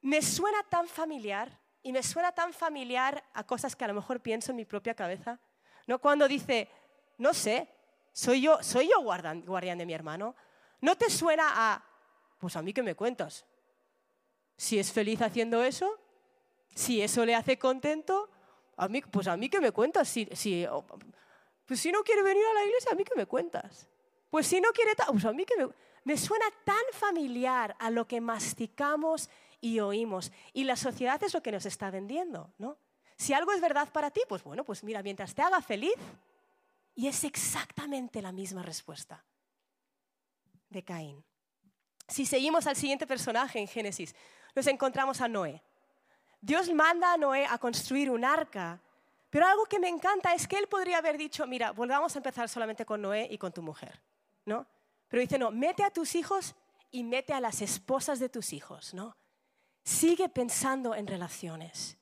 me 0.00 0.22
suena 0.22 0.62
tan 0.62 0.88
familiar 0.88 1.50
y 1.84 1.92
me 1.92 2.02
suena 2.02 2.32
tan 2.32 2.52
familiar 2.52 3.22
a 3.34 3.44
cosas 3.44 3.76
que 3.76 3.84
a 3.84 3.88
lo 3.88 3.94
mejor 3.94 4.20
pienso 4.20 4.50
en 4.50 4.56
mi 4.56 4.64
propia 4.64 4.94
cabeza. 4.94 5.38
¿No? 5.86 6.00
Cuando 6.00 6.26
dice, 6.26 6.68
no 7.18 7.34
sé, 7.34 7.68
soy 8.12 8.40
yo, 8.40 8.62
soy 8.62 8.88
yo 8.88 9.00
guardián, 9.02 9.42
guardián 9.42 9.76
de 9.78 9.84
mi 9.84 9.92
hermano. 9.92 10.34
¿No 10.80 10.96
te 10.96 11.10
suena 11.10 11.44
a, 11.54 11.84
pues 12.38 12.56
a 12.56 12.62
mí 12.62 12.72
que 12.72 12.82
me 12.82 12.94
cuentas? 12.94 13.44
Si 14.56 14.78
es 14.78 14.90
feliz 14.90 15.20
haciendo 15.20 15.62
eso, 15.62 16.00
si 16.74 17.02
eso 17.02 17.24
le 17.26 17.34
hace 17.34 17.58
contento, 17.58 18.30
a 18.78 18.88
mí, 18.88 19.02
pues 19.02 19.28
a 19.28 19.36
mí 19.36 19.50
que 19.50 19.60
me 19.60 19.70
cuentas. 19.70 20.08
Si, 20.08 20.26
si, 20.32 20.66
pues 21.66 21.80
si 21.80 21.92
no 21.92 22.02
quiere 22.02 22.22
venir 22.22 22.44
a 22.50 22.54
la 22.54 22.64
iglesia, 22.64 22.92
a 22.92 22.94
mí 22.94 23.04
que 23.04 23.14
me 23.14 23.26
cuentas. 23.26 23.86
Pues 24.30 24.46
si 24.46 24.58
no 24.58 24.70
quiere, 24.72 24.92
pues 25.06 25.24
a 25.26 25.32
mí 25.32 25.44
que 25.44 25.56
me... 25.56 25.68
Me 26.04 26.18
suena 26.18 26.44
tan 26.64 26.84
familiar 26.92 27.74
a 27.78 27.88
lo 27.88 28.06
que 28.06 28.20
masticamos 28.20 29.30
y 29.60 29.80
oímos. 29.80 30.32
Y 30.52 30.64
la 30.64 30.76
sociedad 30.76 31.22
es 31.22 31.34
lo 31.34 31.42
que 31.42 31.52
nos 31.52 31.66
está 31.66 31.90
vendiendo, 31.90 32.52
¿no? 32.58 32.78
Si 33.16 33.32
algo 33.32 33.52
es 33.52 33.60
verdad 33.60 33.88
para 33.92 34.10
ti, 34.10 34.20
pues 34.28 34.42
bueno, 34.42 34.64
pues 34.64 34.82
mira, 34.82 35.02
mientras 35.02 35.34
te 35.34 35.42
haga 35.42 35.60
feliz, 35.62 35.94
y 36.94 37.08
es 37.08 37.24
exactamente 37.24 38.22
la 38.22 38.32
misma 38.32 38.62
respuesta 38.62 39.24
de 40.68 40.82
Caín. 40.82 41.24
Si 42.08 42.26
seguimos 42.26 42.66
al 42.66 42.76
siguiente 42.76 43.06
personaje 43.06 43.58
en 43.58 43.66
Génesis, 43.66 44.14
nos 44.54 44.66
encontramos 44.66 45.20
a 45.20 45.28
Noé. 45.28 45.62
Dios 46.40 46.72
manda 46.72 47.12
a 47.12 47.16
Noé 47.16 47.46
a 47.46 47.58
construir 47.58 48.10
un 48.10 48.24
arca, 48.24 48.80
pero 49.30 49.46
algo 49.46 49.64
que 49.64 49.80
me 49.80 49.88
encanta 49.88 50.34
es 50.34 50.46
que 50.46 50.58
él 50.58 50.68
podría 50.68 50.98
haber 50.98 51.16
dicho, 51.16 51.46
mira, 51.46 51.72
volvamos 51.72 52.14
a 52.14 52.18
empezar 52.18 52.48
solamente 52.48 52.84
con 52.84 53.00
Noé 53.02 53.26
y 53.30 53.38
con 53.38 53.52
tu 53.52 53.62
mujer, 53.62 54.00
¿no? 54.44 54.66
Pero 55.08 55.20
dice, 55.20 55.38
no, 55.38 55.50
mete 55.50 55.82
a 55.82 55.90
tus 55.90 56.14
hijos 56.14 56.54
y 56.90 57.02
mete 57.02 57.32
a 57.32 57.40
las 57.40 57.62
esposas 57.62 58.20
de 58.20 58.28
tus 58.28 58.52
hijos, 58.52 58.94
¿no? 58.94 59.16
Sigue 59.84 60.28
pensando 60.28 60.94
en 60.94 61.06
relaciones. 61.06 61.98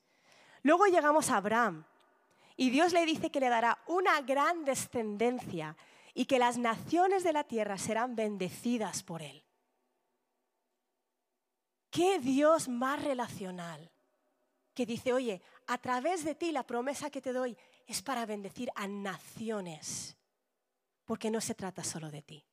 Luego 0.61 0.85
llegamos 0.85 1.29
a 1.29 1.37
Abraham 1.37 1.85
y 2.55 2.69
Dios 2.69 2.93
le 2.93 3.05
dice 3.05 3.29
que 3.29 3.39
le 3.39 3.49
dará 3.49 3.77
una 3.87 4.21
gran 4.21 4.63
descendencia 4.63 5.75
y 6.13 6.25
que 6.25 6.39
las 6.39 6.57
naciones 6.57 7.23
de 7.23 7.33
la 7.33 7.43
tierra 7.43 7.77
serán 7.77 8.15
bendecidas 8.15 9.03
por 9.03 9.21
él. 9.21 9.43
¿Qué 11.89 12.19
Dios 12.19 12.69
más 12.69 13.03
relacional? 13.03 13.91
Que 14.73 14.85
dice, 14.85 15.13
oye, 15.13 15.41
a 15.67 15.77
través 15.77 16.23
de 16.23 16.35
ti 16.35 16.51
la 16.51 16.65
promesa 16.65 17.09
que 17.09 17.21
te 17.21 17.33
doy 17.33 17.57
es 17.85 18.01
para 18.01 18.25
bendecir 18.25 18.71
a 18.75 18.87
naciones, 18.87 20.17
porque 21.05 21.29
no 21.29 21.41
se 21.41 21.53
trata 21.53 21.83
solo 21.83 22.09
de 22.09 22.21
ti. 22.21 22.45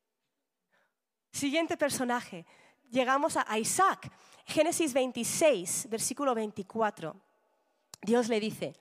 Siguiente 1.33 1.77
personaje, 1.77 2.45
llegamos 2.91 3.37
a 3.37 3.59
Isaac. 3.59 4.11
Génesis 4.47 4.93
26, 4.93 5.89
versículo 5.89 6.35
24. 6.35 7.15
Dios 8.03 8.29
le 8.29 8.41
dice, 8.41 8.75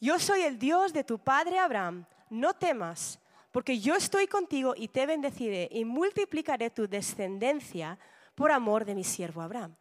yo 0.00 0.18
soy 0.18 0.42
el 0.42 0.58
Dios 0.58 0.92
de 0.92 1.04
tu 1.04 1.18
padre 1.18 1.58
Abraham, 1.58 2.04
no 2.30 2.54
temas, 2.54 3.18
porque 3.52 3.78
yo 3.78 3.94
estoy 3.94 4.26
contigo 4.26 4.74
y 4.76 4.88
te 4.88 5.06
bendeciré 5.06 5.68
y 5.70 5.84
multiplicaré 5.84 6.70
tu 6.70 6.88
descendencia 6.88 7.98
por 8.34 8.50
amor 8.50 8.84
de 8.84 8.94
mi 8.94 9.04
siervo 9.04 9.42
Abraham. 9.42 9.74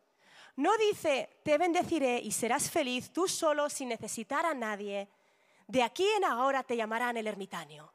No 0.56 0.76
dice, 0.78 1.30
te 1.44 1.58
bendeciré 1.58 2.20
y 2.20 2.32
serás 2.32 2.70
feliz 2.70 3.12
tú 3.12 3.28
solo 3.28 3.70
sin 3.70 3.90
necesitar 3.90 4.46
a 4.46 4.56
nadie. 4.56 5.08
De 5.68 5.84
aquí 5.84 6.06
en 6.18 6.26
ahora 6.26 6.64
te 6.64 6.76
llamarán 6.76 7.18
el 7.18 7.28
ermitaño. 7.28 7.92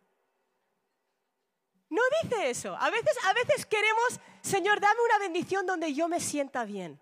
No 1.92 2.00
dice 2.22 2.48
eso. 2.48 2.74
A 2.74 2.88
veces, 2.88 3.18
a 3.22 3.34
veces 3.34 3.66
queremos, 3.66 4.18
Señor, 4.40 4.80
dame 4.80 4.98
una 5.04 5.18
bendición 5.18 5.66
donde 5.66 5.92
yo 5.92 6.08
me 6.08 6.20
sienta 6.20 6.64
bien. 6.64 6.98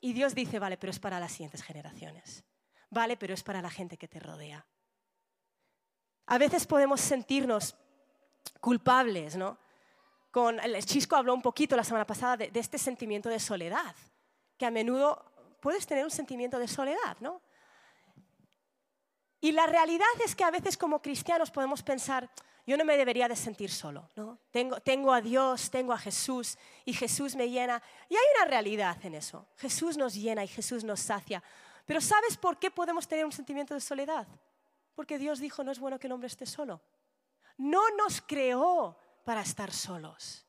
Y 0.00 0.14
Dios 0.14 0.34
dice, 0.34 0.58
vale, 0.58 0.78
pero 0.78 0.90
es 0.90 0.98
para 0.98 1.20
las 1.20 1.32
siguientes 1.32 1.62
generaciones. 1.62 2.42
Vale, 2.88 3.18
pero 3.18 3.34
es 3.34 3.42
para 3.42 3.60
la 3.60 3.68
gente 3.68 3.98
que 3.98 4.08
te 4.08 4.18
rodea. 4.18 4.64
A 6.24 6.38
veces 6.38 6.66
podemos 6.66 6.98
sentirnos 7.02 7.76
culpables, 8.58 9.36
¿no? 9.36 9.58
Con, 10.30 10.58
el 10.60 10.82
Chisco 10.86 11.16
habló 11.16 11.34
un 11.34 11.42
poquito 11.42 11.76
la 11.76 11.84
semana 11.84 12.06
pasada 12.06 12.38
de, 12.38 12.50
de 12.50 12.60
este 12.60 12.78
sentimiento 12.78 13.28
de 13.28 13.38
soledad, 13.38 13.94
que 14.56 14.64
a 14.64 14.70
menudo 14.70 15.30
puedes 15.60 15.86
tener 15.86 16.04
un 16.04 16.10
sentimiento 16.10 16.58
de 16.58 16.68
soledad, 16.68 17.18
¿no? 17.20 17.42
Y 19.42 19.52
la 19.52 19.66
realidad 19.66 20.06
es 20.24 20.34
que 20.34 20.44
a 20.44 20.50
veces 20.50 20.78
como 20.78 21.02
cristianos 21.02 21.50
podemos 21.50 21.82
pensar, 21.82 22.30
yo 22.66 22.76
no 22.76 22.84
me 22.84 22.96
debería 22.96 23.28
de 23.28 23.36
sentir 23.36 23.70
solo, 23.70 24.08
¿no? 24.16 24.38
Tengo, 24.50 24.80
tengo 24.80 25.12
a 25.12 25.20
Dios, 25.20 25.70
tengo 25.70 25.92
a 25.92 25.98
Jesús 25.98 26.58
y 26.84 26.92
Jesús 26.92 27.34
me 27.34 27.48
llena. 27.48 27.82
Y 28.08 28.14
hay 28.14 28.22
una 28.36 28.44
realidad 28.46 28.96
en 29.04 29.14
eso. 29.14 29.46
Jesús 29.56 29.96
nos 29.96 30.14
llena 30.14 30.44
y 30.44 30.48
Jesús 30.48 30.84
nos 30.84 31.00
sacia. 31.00 31.42
Pero 31.86 32.00
¿sabes 32.00 32.36
por 32.36 32.58
qué 32.58 32.70
podemos 32.70 33.08
tener 33.08 33.24
un 33.24 33.32
sentimiento 33.32 33.74
de 33.74 33.80
soledad? 33.80 34.26
Porque 34.94 35.18
Dios 35.18 35.40
dijo, 35.40 35.64
no 35.64 35.72
es 35.72 35.78
bueno 35.78 35.98
que 35.98 36.06
el 36.06 36.12
hombre 36.12 36.28
esté 36.28 36.46
solo. 36.46 36.80
No 37.56 37.82
nos 37.96 38.20
creó 38.20 38.96
para 39.24 39.42
estar 39.42 39.72
solos. 39.72 40.46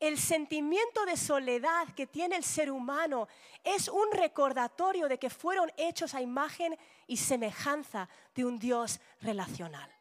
El 0.00 0.18
sentimiento 0.18 1.04
de 1.04 1.16
soledad 1.16 1.88
que 1.94 2.06
tiene 2.06 2.36
el 2.36 2.44
ser 2.44 2.70
humano 2.70 3.28
es 3.62 3.88
un 3.88 4.10
recordatorio 4.12 5.08
de 5.08 5.18
que 5.18 5.28
fueron 5.28 5.70
hechos 5.76 6.14
a 6.14 6.22
imagen 6.22 6.76
y 7.06 7.18
semejanza 7.18 8.08
de 8.34 8.46
un 8.46 8.58
Dios 8.58 8.98
relacional. 9.20 9.94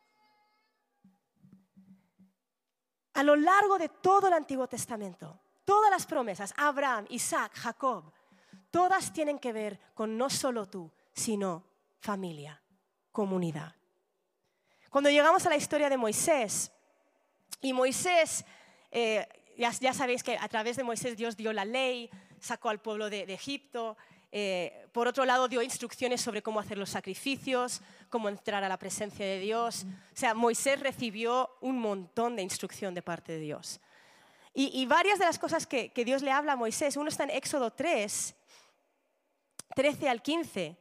A 3.20 3.24
lo 3.24 3.36
largo 3.36 3.78
de 3.78 3.90
todo 3.90 4.30
el 4.30 4.34
Antiguo 4.34 4.66
Testamento, 4.70 5.38
todas 5.66 5.92
las 5.92 6.06
promesas, 6.06 6.54
Abraham, 6.56 7.06
Isaac, 7.10 7.52
Jacob, 7.54 8.14
todas 8.72 9.12
tienen 9.12 9.40
que 9.40 9.52
ver 9.52 9.78
con 9.94 10.18
no 10.18 10.30
solo 10.30 10.68
tú, 10.68 10.90
sino 11.12 11.66
familia, 12.00 12.62
comunidad. 13.12 13.76
Cuando 14.90 15.10
llegamos 15.10 15.46
a 15.46 15.50
la 15.50 15.58
historia 15.58 15.90
de 15.90 15.98
Moisés, 15.98 16.72
y 17.60 17.74
Moisés, 17.74 18.46
eh, 18.90 19.28
ya, 19.58 19.94
sabéis 19.94 20.24
que 20.24 20.38
a 20.38 20.48
través 20.48 20.78
de 20.78 20.86
Moisés 20.86 21.18
Dios 21.18 21.36
dio 21.36 21.52
la 21.52 21.66
ley, 21.66 22.10
sacó 22.40 22.70
al 22.70 22.80
pueblo 22.80 23.10
de 23.10 23.24
Egipto, 23.24 23.98
eh, 24.32 24.88
por 24.92 25.08
otro 25.08 25.26
lado, 25.26 25.48
dio 25.48 25.62
instrucciones 25.62 26.22
sobre 26.22 26.42
cómo 26.42 26.60
hacer 26.60 26.78
los 26.78 26.90
sacrificios, 26.90 27.82
cómo 28.10 28.30
entrar 28.30 28.64
a 28.64 28.70
la 28.70 28.78
presencia 28.78 29.26
de 29.26 29.40
Dios. 29.40 29.86
O 30.14 30.18
sea, 30.18 30.34
Moisés 30.34 30.80
recibió 30.80 31.50
un 31.62 31.80
montón 31.80 32.36
de 32.36 32.44
instrucción 32.44 32.94
de 32.94 33.02
parte 33.02 33.34
de 33.34 33.40
Dios. 33.40 33.80
Y, 34.54 34.86
varias 34.88 35.20
de 35.20 35.26
las 35.26 35.40
cosas 35.40 35.66
que, 35.66 35.90
que, 35.94 36.04
Dios 36.04 36.22
le 36.22 36.32
habla 36.32 36.54
a 36.54 36.56
Moisés, 36.58 36.98
uno 36.98 37.08
está 37.08 37.24
en 37.24 37.30
Éxodo 37.30 37.72
3, 37.72 38.36
13 39.74 40.10
al 40.10 40.22
15, 40.22 40.76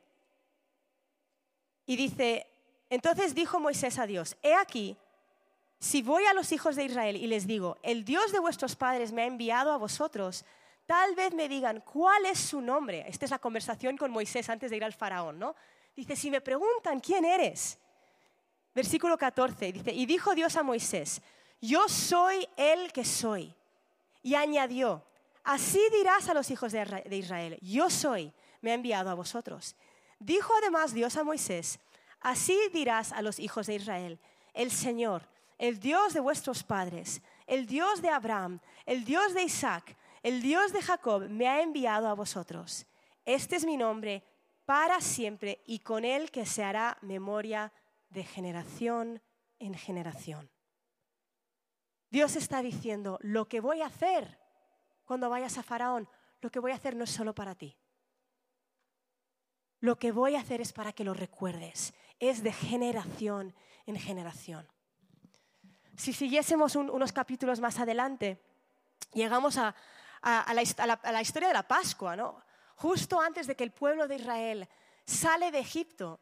y 1.86 1.96
dice, 1.96 2.46
entonces 2.90 3.34
dijo 3.34 3.60
Moisés 3.60 3.98
a 3.98 4.06
Dios, 4.06 4.36
he 4.42 4.54
aquí, 4.54 4.96
si 5.78 6.02
voy 6.02 6.24
a 6.24 6.34
los 6.34 6.50
hijos 6.50 6.76
de 6.76 6.84
Israel 6.84 7.16
y 7.16 7.26
les 7.28 7.46
digo, 7.46 7.78
el 7.82 8.04
Dios 8.04 8.32
de 8.32 8.40
vuestros 8.40 8.74
padres 8.74 9.12
me 9.12 9.22
ha 9.22 9.26
enviado 9.26 9.72
a 9.72 9.76
vosotros, 9.76 10.44
tal 10.88 11.14
vez 11.14 11.34
me 11.34 11.50
digan, 11.50 11.82
¿cuál 11.82 12.24
es 12.24 12.38
su 12.38 12.62
nombre? 12.62 13.04
Esta 13.06 13.26
es 13.26 13.30
la 13.30 13.38
conversación 13.38 13.98
con 13.98 14.10
Moisés 14.10 14.48
antes 14.48 14.70
de 14.70 14.78
ir 14.78 14.84
al 14.84 14.94
faraón, 14.94 15.38
¿no? 15.38 15.54
Dice, 15.94 16.16
si 16.16 16.30
me 16.30 16.40
preguntan, 16.40 16.98
¿quién 16.98 17.26
eres? 17.26 17.78
Versículo 18.74 19.18
14, 19.18 19.70
dice, 19.70 19.92
y 19.92 20.06
dijo 20.06 20.34
Dios 20.34 20.56
a 20.56 20.62
Moisés, 20.62 21.20
yo 21.60 21.90
soy 21.90 22.48
el 22.56 22.90
que 22.90 23.04
soy. 23.04 23.54
Y 24.22 24.34
añadió, 24.34 25.04
así 25.44 25.78
dirás 25.92 26.30
a 26.30 26.32
los 26.34 26.50
hijos 26.50 26.72
de 26.72 27.16
Israel, 27.16 27.58
yo 27.60 27.90
soy, 27.90 28.32
me 28.62 28.70
ha 28.70 28.74
enviado 28.74 29.10
a 29.10 29.14
vosotros. 29.14 29.76
Dijo 30.18 30.54
además 30.62 30.94
Dios 30.94 31.18
a 31.18 31.22
Moisés, 31.22 31.80
así 32.20 32.58
dirás 32.72 33.12
a 33.12 33.20
los 33.20 33.38
hijos 33.40 33.66
de 33.66 33.74
Israel, 33.74 34.18
el 34.54 34.70
Señor, 34.70 35.28
el 35.58 35.80
Dios 35.80 36.14
de 36.14 36.20
vuestros 36.20 36.62
padres, 36.62 37.20
el 37.46 37.66
Dios 37.66 38.00
de 38.00 38.08
Abraham, 38.08 38.60
el 38.86 39.04
Dios 39.04 39.34
de 39.34 39.42
Isaac, 39.42 39.97
el 40.28 40.42
Dios 40.42 40.74
de 40.74 40.82
Jacob, 40.82 41.26
me 41.30 41.48
ha 41.48 41.62
enviado 41.62 42.06
a 42.06 42.12
vosotros. 42.12 42.86
Este 43.24 43.56
es 43.56 43.64
mi 43.64 43.78
nombre 43.78 44.22
para 44.66 45.00
siempre 45.00 45.62
y 45.64 45.78
con 45.78 46.04
él 46.04 46.30
que 46.30 46.44
se 46.44 46.62
hará 46.62 46.98
memoria 47.00 47.72
de 48.10 48.24
generación 48.24 49.22
en 49.58 49.72
generación. 49.72 50.50
Dios 52.10 52.36
está 52.36 52.60
diciendo, 52.60 53.18
lo 53.22 53.48
que 53.48 53.60
voy 53.60 53.80
a 53.80 53.86
hacer 53.86 54.38
cuando 55.06 55.30
vayas 55.30 55.56
a 55.56 55.62
Faraón, 55.62 56.06
lo 56.42 56.50
que 56.50 56.58
voy 56.58 56.72
a 56.72 56.74
hacer 56.74 56.94
no 56.94 57.04
es 57.04 57.10
solo 57.10 57.34
para 57.34 57.54
ti. 57.54 57.78
Lo 59.80 59.98
que 59.98 60.12
voy 60.12 60.36
a 60.36 60.40
hacer 60.40 60.60
es 60.60 60.74
para 60.74 60.92
que 60.92 61.04
lo 61.04 61.14
recuerdes. 61.14 61.94
Es 62.18 62.42
de 62.42 62.52
generación 62.52 63.54
en 63.86 63.96
generación. 63.96 64.68
Si 65.96 66.12
siguiésemos 66.12 66.76
unos 66.76 67.12
capítulos 67.12 67.60
más 67.60 67.78
adelante, 67.78 68.42
llegamos 69.14 69.56
a, 69.56 69.74
la, 70.22 71.20
historia 71.22 71.48
de 71.48 71.54
la 71.54 71.62
Pascua, 71.62 72.16
¿no? 72.16 72.42
justo 72.76 73.20
antes 73.20 73.46
de 73.46 73.56
que 73.56 73.64
el 73.64 73.72
pueblo 73.72 74.06
de 74.06 74.16
Israel 74.16 74.68
sale 75.04 75.50
de 75.50 75.58
Egipto 75.58 76.20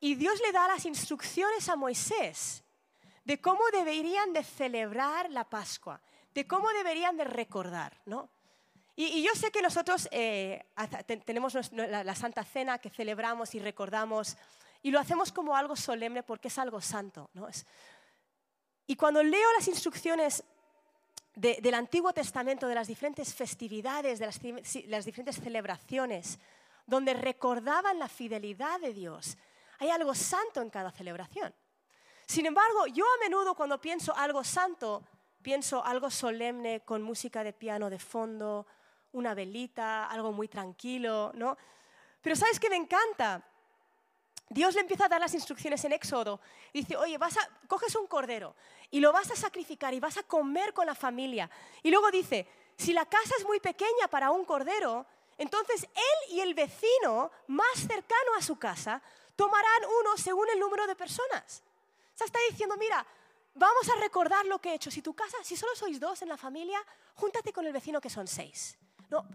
y 0.00 0.14
Dios 0.16 0.40
le 0.44 0.52
da 0.52 0.66
las 0.66 0.84
instrucciones 0.84 1.68
a 1.68 1.76
Moisés 1.76 2.64
de 3.24 3.40
cómo 3.40 3.60
deberían 3.72 4.32
de 4.32 4.42
celebrar 4.42 5.30
la 5.30 5.48
Pascua, 5.48 6.00
de 6.34 6.46
cómo 6.46 6.68
deberían 6.70 7.16
de 7.16 7.24
recordar. 7.24 7.96
¿no? 8.06 8.28
Y, 8.96 9.22
yo 9.22 9.32
sé 9.34 9.50
que 9.50 9.62
nosotros 9.62 10.08
eh, 10.10 10.64
tenemos 11.24 11.54
la 11.72 12.14
Santa 12.14 12.44
Cena 12.44 12.78
que 12.78 12.90
celebramos 12.90 13.54
y 13.54 13.60
recordamos 13.60 14.36
y 14.82 14.90
lo 14.90 14.98
hacemos 14.98 15.30
como 15.30 15.56
algo 15.56 15.76
solemne 15.76 16.22
porque 16.24 16.48
es 16.48 16.58
algo 16.58 16.80
santo. 16.80 17.30
¿no? 17.34 17.48
Es, 17.48 17.64
y 18.86 18.96
cuando 18.96 19.22
leo 19.22 19.52
las 19.56 19.68
instrucciones 19.68 20.42
del 21.34 21.74
Antiguo 21.74 22.12
Testamento, 22.12 22.66
de 22.66 22.74
las 22.74 22.88
diferentes 22.88 23.34
festividades, 23.34 24.18
de 24.18 24.26
las, 24.88 25.04
diferentes 25.04 25.36
celebraciones, 25.36 26.38
donde 26.86 27.14
recordaban 27.14 27.98
la 27.98 28.08
fidelidad 28.08 28.80
de 28.80 28.92
Dios, 28.92 29.38
hay 29.78 29.90
algo 29.90 30.14
santo 30.14 30.60
en 30.60 30.70
cada 30.70 30.90
celebración. 30.90 31.54
Sin 32.26 32.46
embargo, 32.46 32.86
yo 32.86 33.04
a 33.04 33.24
menudo 33.24 33.54
cuando 33.54 33.80
pienso 33.80 34.14
algo 34.16 34.44
santo, 34.44 35.02
pienso 35.42 35.84
algo 35.84 36.10
solemne 36.10 36.80
con 36.80 37.02
música 37.02 37.42
de 37.42 37.52
piano 37.52 37.90
de 37.90 37.98
fondo, 37.98 38.66
una 39.12 39.34
velita, 39.34 40.06
algo 40.06 40.32
muy 40.32 40.48
tranquilo, 40.48 41.32
¿no? 41.34 41.56
Pero 42.20 42.36
¿sabes 42.36 42.60
qué 42.60 42.70
me 42.70 42.76
encanta? 42.76 43.42
Dios 44.52 44.74
le 44.74 44.82
empieza 44.82 45.06
a 45.06 45.08
dar 45.08 45.20
las 45.20 45.32
instrucciones 45.32 45.82
en 45.84 45.92
Éxodo. 45.92 46.38
Dice, 46.74 46.94
oye, 46.96 47.16
vas 47.16 47.38
a, 47.38 47.48
coges 47.66 47.94
un 47.96 48.06
cordero 48.06 48.54
y 48.90 49.00
lo 49.00 49.10
vas 49.10 49.30
a 49.30 49.36
sacrificar 49.36 49.94
y 49.94 50.00
vas 50.00 50.18
a 50.18 50.22
comer 50.24 50.74
con 50.74 50.84
la 50.84 50.94
familia. 50.94 51.48
Y 51.82 51.90
luego 51.90 52.10
dice, 52.10 52.46
si 52.76 52.92
la 52.92 53.06
casa 53.06 53.34
es 53.38 53.46
muy 53.46 53.60
pequeña 53.60 54.08
para 54.10 54.30
un 54.30 54.44
cordero, 54.44 55.06
entonces 55.38 55.84
él 55.94 56.34
y 56.36 56.40
el 56.40 56.52
vecino 56.52 57.30
más 57.46 57.78
cercano 57.78 58.34
a 58.38 58.42
su 58.42 58.58
casa 58.58 59.02
tomarán 59.36 59.84
uno 60.00 60.18
según 60.18 60.46
el 60.50 60.60
número 60.60 60.86
de 60.86 60.96
personas. 60.96 61.62
O 62.14 62.18
sea, 62.18 62.26
está 62.26 62.38
diciendo, 62.50 62.76
mira, 62.76 63.06
vamos 63.54 63.88
a 63.88 64.00
recordar 64.00 64.44
lo 64.44 64.58
que 64.58 64.72
he 64.72 64.74
hecho. 64.74 64.90
Si 64.90 65.00
tu 65.00 65.14
casa, 65.14 65.38
si 65.42 65.56
solo 65.56 65.74
sois 65.74 65.98
dos 65.98 66.20
en 66.20 66.28
la 66.28 66.36
familia, 66.36 66.84
júntate 67.14 67.54
con 67.54 67.64
el 67.64 67.72
vecino 67.72 68.02
que 68.02 68.10
son 68.10 68.28
seis. 68.28 68.76
No, 69.08 69.26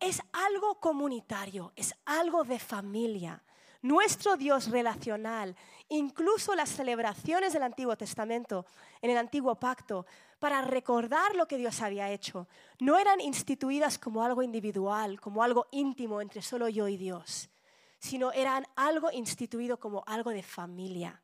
es 0.00 0.20
algo 0.32 0.80
comunitario, 0.80 1.72
es 1.76 1.94
algo 2.06 2.42
de 2.42 2.58
familia 2.58 3.40
nuestro 3.84 4.38
Dios 4.38 4.70
relacional, 4.70 5.54
incluso 5.90 6.54
las 6.54 6.70
celebraciones 6.70 7.52
del 7.52 7.64
Antiguo 7.64 7.94
Testamento, 7.98 8.64
en 9.02 9.10
el 9.10 9.18
Antiguo 9.18 9.60
Pacto, 9.60 10.06
para 10.38 10.62
recordar 10.62 11.34
lo 11.34 11.46
que 11.46 11.58
Dios 11.58 11.82
había 11.82 12.10
hecho, 12.10 12.48
no 12.80 12.98
eran 12.98 13.20
instituidas 13.20 13.98
como 13.98 14.24
algo 14.24 14.42
individual, 14.42 15.20
como 15.20 15.42
algo 15.42 15.66
íntimo 15.70 16.22
entre 16.22 16.40
solo 16.40 16.70
yo 16.70 16.88
y 16.88 16.96
Dios, 16.96 17.50
sino 17.98 18.32
eran 18.32 18.66
algo 18.74 19.12
instituido 19.12 19.78
como 19.78 20.02
algo 20.06 20.30
de 20.30 20.42
familia, 20.42 21.22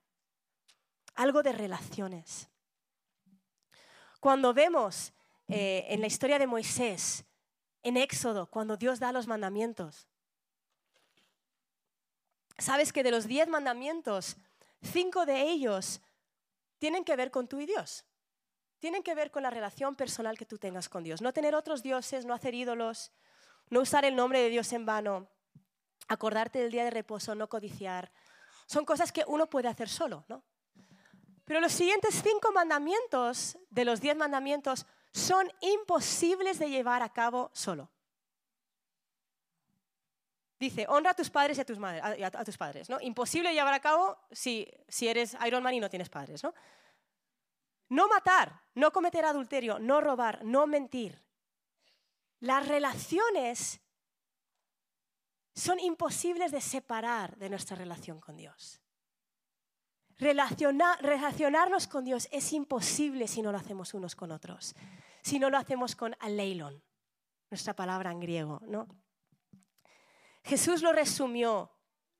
algo 1.14 1.42
de 1.42 1.52
relaciones. 1.52 2.50
Cuando 4.20 4.52
vemos 4.52 5.14
eh, 5.48 5.86
en 5.88 6.02
la 6.02 6.08
historia 6.08 6.38
de 6.38 6.46
Moisés, 6.46 7.24
en 7.82 7.96
Éxodo, 7.96 8.50
cuando 8.50 8.76
Dios 8.76 9.00
da 9.00 9.12
los 9.12 9.26
mandamientos, 9.26 10.10
sabes 12.60 12.92
que 12.92 13.02
de 13.02 13.10
los 13.10 13.26
diez 13.26 13.48
mandamientos, 13.48 14.36
cinco 14.82 15.26
de 15.26 15.42
ellos 15.42 16.00
tienen 16.78 17.04
que 17.04 17.16
ver 17.16 17.30
con 17.30 17.48
tú 17.48 17.60
y 17.60 17.66
Dios. 17.66 18.04
Tienen 18.78 19.02
que 19.02 19.14
ver 19.14 19.30
con 19.30 19.42
la 19.42 19.50
relación 19.50 19.94
personal 19.94 20.38
que 20.38 20.46
tú 20.46 20.58
tengas 20.58 20.88
con 20.88 21.04
Dios. 21.04 21.20
No 21.20 21.32
tener 21.32 21.54
otros 21.54 21.82
dioses, 21.82 22.24
no 22.24 22.32
hacer 22.32 22.54
ídolos, 22.54 23.12
no 23.68 23.80
usar 23.80 24.04
el 24.04 24.16
nombre 24.16 24.40
de 24.40 24.48
Dios 24.48 24.72
en 24.72 24.86
vano, 24.86 25.28
acordarte 26.08 26.58
del 26.60 26.70
día 26.70 26.84
de 26.84 26.90
reposo, 26.90 27.34
no 27.34 27.48
codiciar. 27.48 28.10
Son 28.66 28.84
cosas 28.84 29.12
que 29.12 29.24
uno 29.26 29.48
puede 29.48 29.68
hacer 29.68 29.88
solo, 29.88 30.24
¿no? 30.28 30.42
Pero 31.44 31.60
los 31.60 31.72
siguientes 31.72 32.22
cinco 32.22 32.52
mandamientos 32.52 33.58
de 33.70 33.84
los 33.84 34.00
diez 34.00 34.16
mandamientos 34.16 34.86
son 35.12 35.50
imposibles 35.60 36.58
de 36.58 36.70
llevar 36.70 37.02
a 37.02 37.12
cabo 37.12 37.50
solo. 37.52 37.90
Dice, 40.60 40.86
honra 40.88 41.10
a 41.10 41.14
tus 41.14 41.30
padres 41.30 41.58
y 41.58 41.62
a 41.62 41.64
tus, 41.64 41.78
madres, 41.78 42.02
a, 42.04 42.44
tus 42.44 42.56
padres. 42.56 42.88
¿no? 42.88 43.00
Imposible 43.00 43.52
llevar 43.52 43.74
a 43.74 43.80
cabo 43.80 44.16
si, 44.30 44.68
si 44.86 45.08
eres 45.08 45.36
Iron 45.44 45.62
Man 45.62 45.74
y 45.74 45.80
no 45.80 45.90
tienes 45.90 46.08
padres. 46.08 46.44
¿no? 46.44 46.54
no 47.90 48.08
matar, 48.08 48.62
no 48.74 48.92
cometer 48.92 49.24
adulterio, 49.24 49.78
no 49.78 50.00
robar, 50.00 50.44
no 50.44 50.66
mentir. 50.66 51.22
Las 52.38 52.66
relaciones 52.66 53.80
son 55.54 55.78
imposibles 55.80 56.52
de 56.52 56.60
separar 56.60 57.36
de 57.36 57.50
nuestra 57.50 57.76
relación 57.76 58.20
con 58.20 58.36
Dios. 58.36 58.80
relacionarnos 60.18 61.88
con 61.88 62.04
Dios 62.04 62.28
es 62.30 62.52
imposible 62.52 63.26
si 63.26 63.42
no 63.42 63.52
lo 63.52 63.58
hacemos 63.58 63.92
unos 63.94 64.14
con 64.14 64.30
otros, 64.30 64.74
si 65.22 65.38
no 65.38 65.50
lo 65.50 65.58
hacemos 65.58 65.96
con 65.96 66.14
aleilon, 66.20 66.82
nuestra 67.50 67.74
palabra 67.74 68.12
en 68.12 68.20
griego, 68.20 68.60
¿no? 68.66 68.86
Jesús 70.44 70.83
lo 70.83 70.92
resumió, 70.92 71.70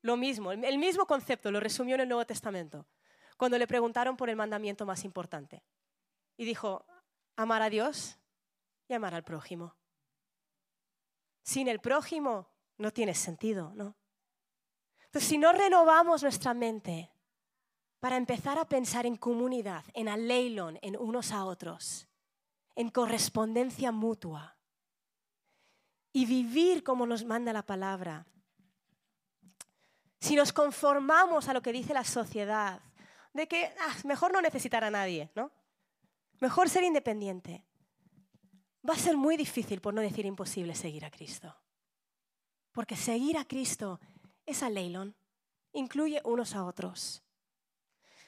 lo 0.01 0.17
mismo, 0.17 0.51
el 0.51 0.77
mismo 0.77 1.05
concepto, 1.05 1.51
lo 1.51 1.59
resumió 1.59 1.95
en 1.95 2.01
el 2.01 2.09
Nuevo 2.09 2.25
Testamento, 2.25 2.87
cuando 3.37 3.57
le 3.57 3.67
preguntaron 3.67 4.17
por 4.17 4.29
el 4.29 4.35
mandamiento 4.35 4.85
más 4.85 5.03
importante. 5.03 5.63
Y 6.37 6.45
dijo, 6.45 6.85
amar 7.35 7.61
a 7.61 7.69
Dios 7.69 8.17
y 8.87 8.93
amar 8.93 9.13
al 9.13 9.23
prójimo. 9.23 9.75
Sin 11.43 11.67
el 11.67 11.79
prójimo 11.79 12.49
no 12.77 12.91
tiene 12.91 13.15
sentido, 13.15 13.73
¿no? 13.75 13.95
Entonces, 15.05 15.29
si 15.29 15.37
no 15.37 15.51
renovamos 15.51 16.23
nuestra 16.23 16.53
mente 16.53 17.11
para 17.99 18.17
empezar 18.17 18.57
a 18.57 18.65
pensar 18.65 19.05
en 19.05 19.17
comunidad, 19.17 19.83
en 19.93 20.07
aleilon, 20.07 20.79
en 20.81 20.97
unos 20.97 21.31
a 21.31 21.45
otros, 21.45 22.07
en 22.75 22.89
correspondencia 22.89 23.91
mutua, 23.91 24.57
y 26.13 26.25
vivir 26.25 26.83
como 26.83 27.05
nos 27.05 27.25
manda 27.25 27.53
la 27.53 27.65
palabra. 27.65 28.25
Si 30.19 30.35
nos 30.35 30.53
conformamos 30.53 31.47
a 31.47 31.53
lo 31.53 31.61
que 31.61 31.71
dice 31.71 31.93
la 31.93 32.03
sociedad, 32.03 32.81
de 33.33 33.47
que 33.47 33.73
ah, 33.79 33.95
mejor 34.03 34.31
no 34.33 34.41
necesitar 34.41 34.83
a 34.83 34.91
nadie, 34.91 35.31
¿no? 35.35 35.51
Mejor 36.39 36.69
ser 36.69 36.83
independiente. 36.83 37.63
Va 38.87 38.93
a 38.93 38.97
ser 38.97 39.15
muy 39.15 39.37
difícil, 39.37 39.79
por 39.79 39.93
no 39.93 40.01
decir 40.01 40.25
imposible, 40.25 40.75
seguir 40.75 41.05
a 41.05 41.11
Cristo. 41.11 41.55
Porque 42.71 42.95
seguir 42.95 43.37
a 43.37 43.45
Cristo 43.45 43.99
es 44.45 44.63
a 44.63 44.69
Leilon, 44.69 45.15
incluye 45.73 46.21
unos 46.23 46.55
a 46.55 46.65
otros. 46.65 47.23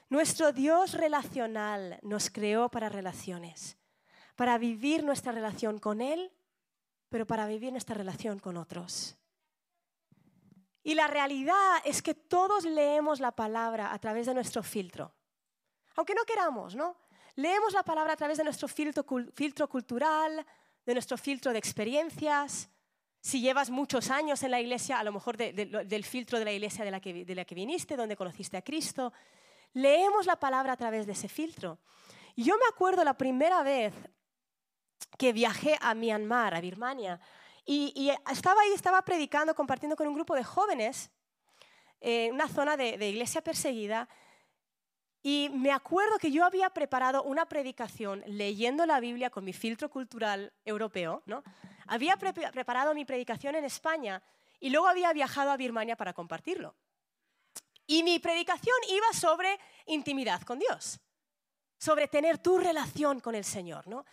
Nuestro 0.09 0.53
Dios 0.53 0.93
relacional 0.93 1.99
nos 2.03 2.29
creó 2.29 2.69
para 2.69 2.89
relaciones, 2.89 3.77
para 4.35 4.57
vivir 4.57 5.03
nuestra 5.03 5.31
relación 5.31 5.79
con 5.79 6.01
Él 6.01 6.31
pero 7.13 7.27
para 7.27 7.45
vivir 7.45 7.71
nuestra 7.71 7.93
relación 7.93 8.39
con 8.39 8.57
otros. 8.57 9.15
Y 10.81 10.95
la 10.95 11.05
realidad 11.05 11.75
es 11.85 12.01
que 12.01 12.15
todos 12.15 12.65
leemos 12.65 13.19
la 13.19 13.31
palabra 13.31 13.93
a 13.93 13.99
través 13.99 14.25
de 14.25 14.33
nuestro 14.33 14.63
filtro. 14.63 15.13
Aunque 15.95 16.15
no 16.15 16.23
queramos, 16.23 16.73
¿no? 16.75 16.97
Leemos 17.35 17.73
la 17.73 17.83
palabra 17.83 18.13
a 18.13 18.15
través 18.15 18.39
de 18.39 18.43
nuestro 18.43 18.67
filtro, 18.67 19.05
filtro 19.35 19.69
cultural, 19.69 20.43
de 20.83 20.93
nuestro 20.93 21.15
filtro 21.15 21.51
de 21.51 21.59
experiencias. 21.59 22.67
Si 23.21 23.41
llevas 23.41 23.69
muchos 23.69 24.09
años 24.09 24.41
en 24.41 24.49
la 24.49 24.59
iglesia, 24.59 24.97
a 24.97 25.03
lo 25.03 25.11
mejor 25.11 25.37
del 25.37 26.03
filtro 26.05 26.39
de 26.39 26.45
la 26.45 26.51
iglesia 26.51 26.83
de 26.83 26.89
la, 26.89 26.99
que, 26.99 27.25
de 27.25 27.35
la 27.35 27.45
que 27.45 27.53
viniste, 27.53 27.95
donde 27.95 28.15
conociste 28.15 28.57
a 28.57 28.63
Cristo. 28.63 29.13
Leemos 29.73 30.25
la 30.25 30.37
palabra 30.39 30.73
a 30.73 30.77
través 30.77 31.05
de 31.05 31.11
ese 31.11 31.29
filtro. 31.29 31.77
Yo 32.35 32.55
me 32.57 32.65
acuerdo 32.73 33.03
la 33.03 33.15
primera 33.15 33.61
vez 33.61 33.93
que 35.17 35.33
viajé 35.33 35.77
a 35.81 35.93
Myanmar, 35.93 36.53
a 36.55 36.61
Birmania, 36.61 37.19
y, 37.65 38.11
estaba 38.29 38.61
ahí, 38.61 38.73
estaba 38.73 39.01
predicando, 39.03 39.55
compartiendo 39.55 39.95
con 39.95 40.07
un 40.07 40.13
grupo 40.13 40.35
de 40.35 40.43
jóvenes 40.43 41.09
en 42.01 42.33
una 42.33 42.49
zona 42.49 42.75
de, 42.75 43.07
iglesia 43.07 43.41
perseguida. 43.41 44.09
Y 45.21 45.49
me 45.53 45.71
acuerdo 45.71 46.17
que 46.19 46.31
yo 46.31 46.43
había 46.43 46.69
preparado 46.71 47.23
una 47.23 47.45
predicación 47.45 48.21
leyendo 48.25 48.85
la 48.85 48.99
Biblia 48.99 49.29
con 49.29 49.45
mi 49.45 49.53
filtro 49.53 49.89
cultural 49.89 50.51
europeo. 50.65 51.23
¿no? 51.25 51.43
Había 51.87 52.17
preparado 52.17 52.93
mi 52.93 53.05
predicación 53.05 53.55
en 53.55 53.63
España 53.63 54.21
y 54.59 54.69
luego 54.69 54.87
había 54.87 55.13
viajado 55.13 55.51
a 55.51 55.57
Birmania 55.57 55.95
para 55.95 56.13
compartirlo. 56.13 56.75
Y 57.87 58.03
mi 58.03 58.19
predicación 58.19 58.75
iba 58.89 59.13
sobre 59.13 59.57
intimidad 59.85 60.41
con 60.41 60.59
Dios, 60.59 60.99
sobre 61.77 62.09
tener 62.09 62.37
tu 62.37 62.57
relación 62.57 63.21
con 63.21 63.35
el 63.35 63.45
Señor. 63.45 63.87
¿no? 63.87 64.05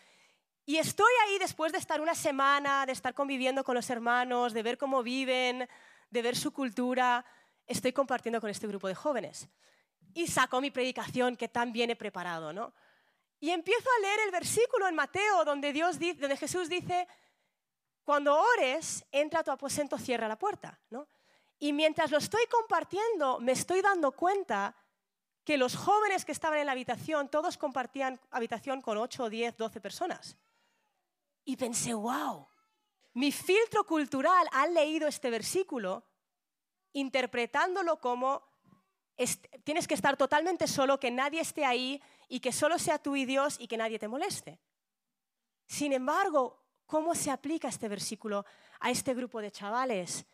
Y 0.71 0.79
estoy 0.79 1.13
ahí 1.25 1.37
después 1.41 1.73
de 1.73 1.79
estar 1.79 2.01
una 2.01 2.15
semana, 2.15 2.87
de 2.87 2.93
estar 2.93 3.13
conviviendo 3.13 3.65
con 3.65 3.75
los 3.75 3.91
hermanos, 3.91 4.53
de 4.53 4.63
ver 4.63 4.79
cómo 4.79 5.03
viven, 5.03 5.69
de 6.11 6.23
ver 6.23 6.37
su 6.37 6.53
cultura. 6.53 7.25
Estoy 7.67 7.93
compartiendo 7.93 8.41
con 8.41 8.51
este 8.51 8.69
grupo 8.69 8.87
de 8.87 8.95
jóvenes. 8.95 9.49
Y 10.15 10.29
saco 10.29 10.61
mi 10.61 10.71
predicación 10.71 11.35
que 11.35 11.49
tan 11.49 11.73
bien 11.73 11.91
he 11.91 11.97
preparado, 11.97 12.53
¿no? 12.53 12.73
Y 13.41 13.51
empiezo 13.51 13.89
a 13.99 14.01
leer 14.01 14.21
el 14.27 14.31
versículo 14.31 14.87
en 14.87 14.95
Mateo 14.95 15.45
donde, 15.45 15.73
Dios 15.73 15.99
donde 15.99 16.37
Jesús 16.37 16.69
dice, 16.69 17.09
cuando 18.05 18.41
ores, 18.41 19.05
entra 19.11 19.41
a 19.41 19.43
tu 19.43 19.51
aposento, 19.51 19.99
cierra 19.99 20.29
la 20.29 20.39
puerta, 20.39 20.79
¿no? 20.91 21.09
Y 21.59 21.73
mientras 21.73 22.13
lo 22.13 22.19
estoy 22.19 22.47
compartiendo, 22.47 23.41
me 23.41 23.51
estoy 23.51 23.83
dando 23.83 24.13
cuenta 24.13 24.77
que 25.43 25.59
los 25.59 25.75
jóvenes 25.75 26.25
que 26.25 26.31
estaban 26.31 26.61
en 26.61 26.67
la 26.67 26.73
habitación, 26.73 27.29
todos 27.29 27.59
compartían 27.59 28.21
habitación 28.31 28.81
con 28.81 28.99
8, 28.99 29.29
10, 29.29 29.57
12 29.57 29.81
personas. 29.81 30.37
Y 31.45 31.57
pensé, 31.57 31.95
wow, 31.95 32.47
mi 33.15 33.33
filtro 33.33 33.85
cultural 33.85 34.47
ha 34.53 34.67
leído 34.67 35.09
este 35.09 35.31
versículo 35.31 36.05
interpretándolo 36.93 38.01
como 38.01 38.49
tienes 39.65 39.87
que 39.87 39.95
estar 39.95 40.17
totalmente 40.17 40.67
solo, 40.67 40.99
que 40.99 41.11
nadie 41.11 41.41
esté 41.41 41.65
ahí 41.65 42.01
y 42.29 42.41
que 42.41 42.53
solo 42.53 42.79
sea 42.79 42.99
tú 42.99 43.17
y 43.17 43.25
Dios 43.25 43.57
y 43.61 43.67
que 43.67 43.77
nadie 43.77 43.99
te 43.99 44.09
moleste. 44.09 44.59
Sin 45.67 45.93
embargo, 45.93 46.63
¿cómo 46.87 47.15
se 47.15 47.31
aplica 47.31 47.69
este 47.69 47.89
versículo 47.89 48.47
a 48.81 48.91
este 48.91 49.15
grupo 49.15 49.41
de 49.41 49.51
chavales 49.51 50.25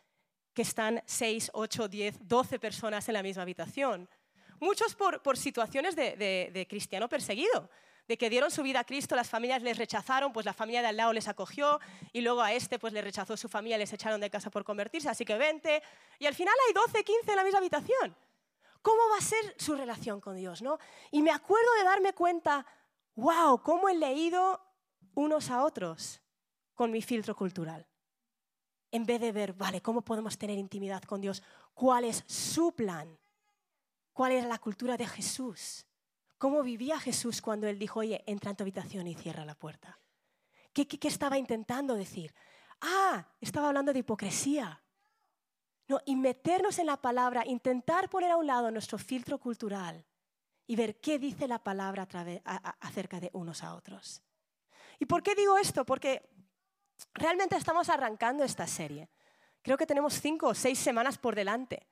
que 0.53 0.61
están 0.61 1.03
6, 1.05 1.51
8, 1.53 1.87
10, 1.87 2.27
12 2.27 2.59
personas 2.59 3.07
en 3.09 3.13
la 3.13 3.23
misma 3.23 3.43
habitación? 3.43 4.09
Muchos 4.59 4.95
por, 4.95 5.37
situaciones 5.37 5.95
de 5.95 6.67
cristiano 6.69 7.09
perseguido 7.09 7.69
de 8.07 8.17
que 8.17 8.29
dieron 8.29 8.49
su 8.49 8.63
vida 8.63 8.79
a 8.79 8.83
Cristo, 8.83 9.15
las 9.15 9.29
familias 9.29 9.61
les 9.61 9.77
rechazaron, 9.77 10.31
pues 10.31 10.45
la 10.45 10.53
familia 10.53 10.81
de 10.81 10.87
al 10.87 10.97
lado 10.97 11.13
les 11.13 11.27
acogió 11.27 11.79
y 12.13 12.21
luego 12.21 12.41
a 12.41 12.53
este 12.53 12.79
pues 12.79 12.93
le 12.93 13.01
rechazó 13.01 13.35
su 13.35 13.49
familia, 13.49 13.77
les 13.77 13.91
echaron 13.91 14.21
de 14.21 14.29
casa 14.29 14.49
por 14.49 14.63
convertirse, 14.63 15.09
así 15.09 15.25
que 15.25 15.37
vente. 15.37 15.83
Y 16.19 16.25
al 16.25 16.33
final 16.33 16.53
hay 16.67 16.73
12, 16.73 17.03
15 17.03 17.31
en 17.31 17.35
la 17.35 17.43
misma 17.43 17.59
habitación. 17.59 18.15
¿Cómo 18.81 19.01
va 19.11 19.17
a 19.17 19.21
ser 19.21 19.55
su 19.57 19.75
relación 19.75 20.21
con 20.21 20.37
Dios? 20.37 20.61
¿no? 20.61 20.79
Y 21.11 21.21
me 21.21 21.31
acuerdo 21.31 21.67
de 21.77 21.83
darme 21.83 22.13
cuenta, 22.13 22.65
wow, 23.15 23.61
cómo 23.61 23.89
he 23.89 23.95
leído 23.95 24.61
unos 25.15 25.49
a 25.49 25.63
otros 25.63 26.21
con 26.73 26.91
mi 26.91 27.01
filtro 27.01 27.35
cultural. 27.35 27.85
En 28.89 29.05
vez 29.05 29.19
de 29.19 29.33
ver, 29.33 29.51
vale, 29.51 29.81
¿cómo 29.81 30.01
podemos 30.01 30.37
tener 30.37 30.57
intimidad 30.57 31.03
con 31.03 31.19
Dios? 31.19 31.43
¿Cuál 31.73 32.05
es 32.05 32.23
su 32.25 32.71
plan? 32.71 33.19
¿Cuál 34.13 34.31
es 34.31 34.45
la 34.45 34.59
cultura 34.59 34.95
de 34.95 35.05
Jesús? 35.05 35.85
¿Cómo 36.37 36.61
vivía 36.61 36.99
Jesús 36.99 37.41
cuando 37.41 37.67
él 37.67 37.79
dijo, 37.79 37.99
oye, 37.99 38.23
entra 38.27 38.51
en 38.51 38.57
tu 38.57 38.63
habitación 38.63 39.07
y 39.07 39.15
cierra 39.15 39.45
la 39.45 39.55
puerta? 39.55 39.99
¿Qué, 40.71 40.87
estaba 41.07 41.37
intentando 41.37 41.95
decir? 41.95 42.33
Ah, 42.81 43.27
estaba 43.41 43.69
hablando 43.69 43.91
de 43.91 43.99
hipocresía. 43.99 44.83
No, 45.87 45.99
y 46.05 46.15
meternos 46.15 46.77
en 46.77 46.85
la 46.85 46.97
palabra, 46.97 47.45
intentar 47.47 48.09
poner 48.09 48.31
a 48.31 48.37
un 48.37 48.45
lado 48.45 48.69
nuestro 48.69 48.97
filtro 48.97 49.39
cultural 49.39 50.05
y 50.67 50.75
ver 50.75 50.99
qué 50.99 51.17
dice 51.17 51.47
la 51.47 51.63
palabra 51.63 52.07
acerca 52.81 53.19
de 53.19 53.31
unos 53.33 53.63
a 53.63 53.73
otros. 53.73 54.21
¿Y 54.99 55.05
por 55.05 55.23
qué 55.23 55.33
digo 55.33 55.57
esto? 55.57 55.85
Porque 55.85 56.29
realmente 57.13 57.55
estamos 57.55 57.89
arrancando 57.89 58.43
esta 58.43 58.67
serie. 58.67 59.09
Creo 59.61 59.77
que 59.77 59.87
tenemos 59.87 60.19
cinco 60.21 60.47
o 60.49 60.53
seis 60.53 60.77
semanas 60.77 61.17
por 61.17 61.35
delante. 61.35 61.87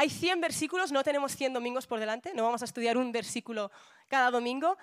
Hay 0.00 0.10
100 0.10 0.40
versículos, 0.40 0.92
no 0.92 1.02
tenemos 1.02 1.34
100 1.34 1.54
domingos 1.54 1.88
por 1.88 1.98
delante, 1.98 2.32
no 2.32 2.44
vamos 2.44 2.62
a 2.62 2.66
estudiar 2.66 2.96
un 2.96 3.10
versículo 3.10 3.72
cada 4.06 4.30
domingo, 4.30 4.78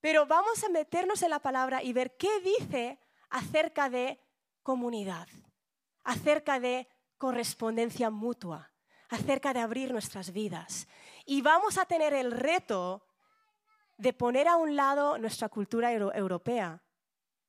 pero 0.00 0.24
vamos 0.24 0.64
a 0.64 0.70
meternos 0.70 1.20
en 1.20 1.28
la 1.28 1.40
palabra 1.40 1.82
y 1.82 1.92
ver 1.92 2.16
qué 2.16 2.40
dice 2.40 2.98
acerca 3.28 3.90
de 3.90 4.18
comunidad, 4.62 5.28
acerca 6.02 6.60
de 6.60 6.88
correspondencia 7.18 8.08
mutua, 8.08 8.72
acerca 9.10 9.52
de 9.52 9.60
abrir 9.60 9.92
nuestras 9.92 10.32
vidas. 10.32 10.88
Y 11.26 11.42
vamos 11.42 11.76
a 11.76 11.84
tener 11.84 12.14
el 12.14 12.32
reto 12.32 13.06
de 13.98 14.14
poner 14.14 14.48
a 14.48 14.56
un 14.56 14.76
lado 14.76 15.18
nuestra 15.18 15.50
cultura 15.50 15.92
europea, 15.92 16.82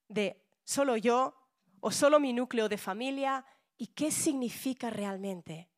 de 0.09 0.45
solo 0.65 0.97
yo 0.97 1.33
o 1.79 1.91
solo 1.91 2.19
mi 2.19 2.33
núcleo 2.33 2.67
de 2.67 2.77
familia 2.77 3.45
y 3.77 3.87
qué 3.87 4.11
significa 4.11 4.89
realmente 4.89 5.69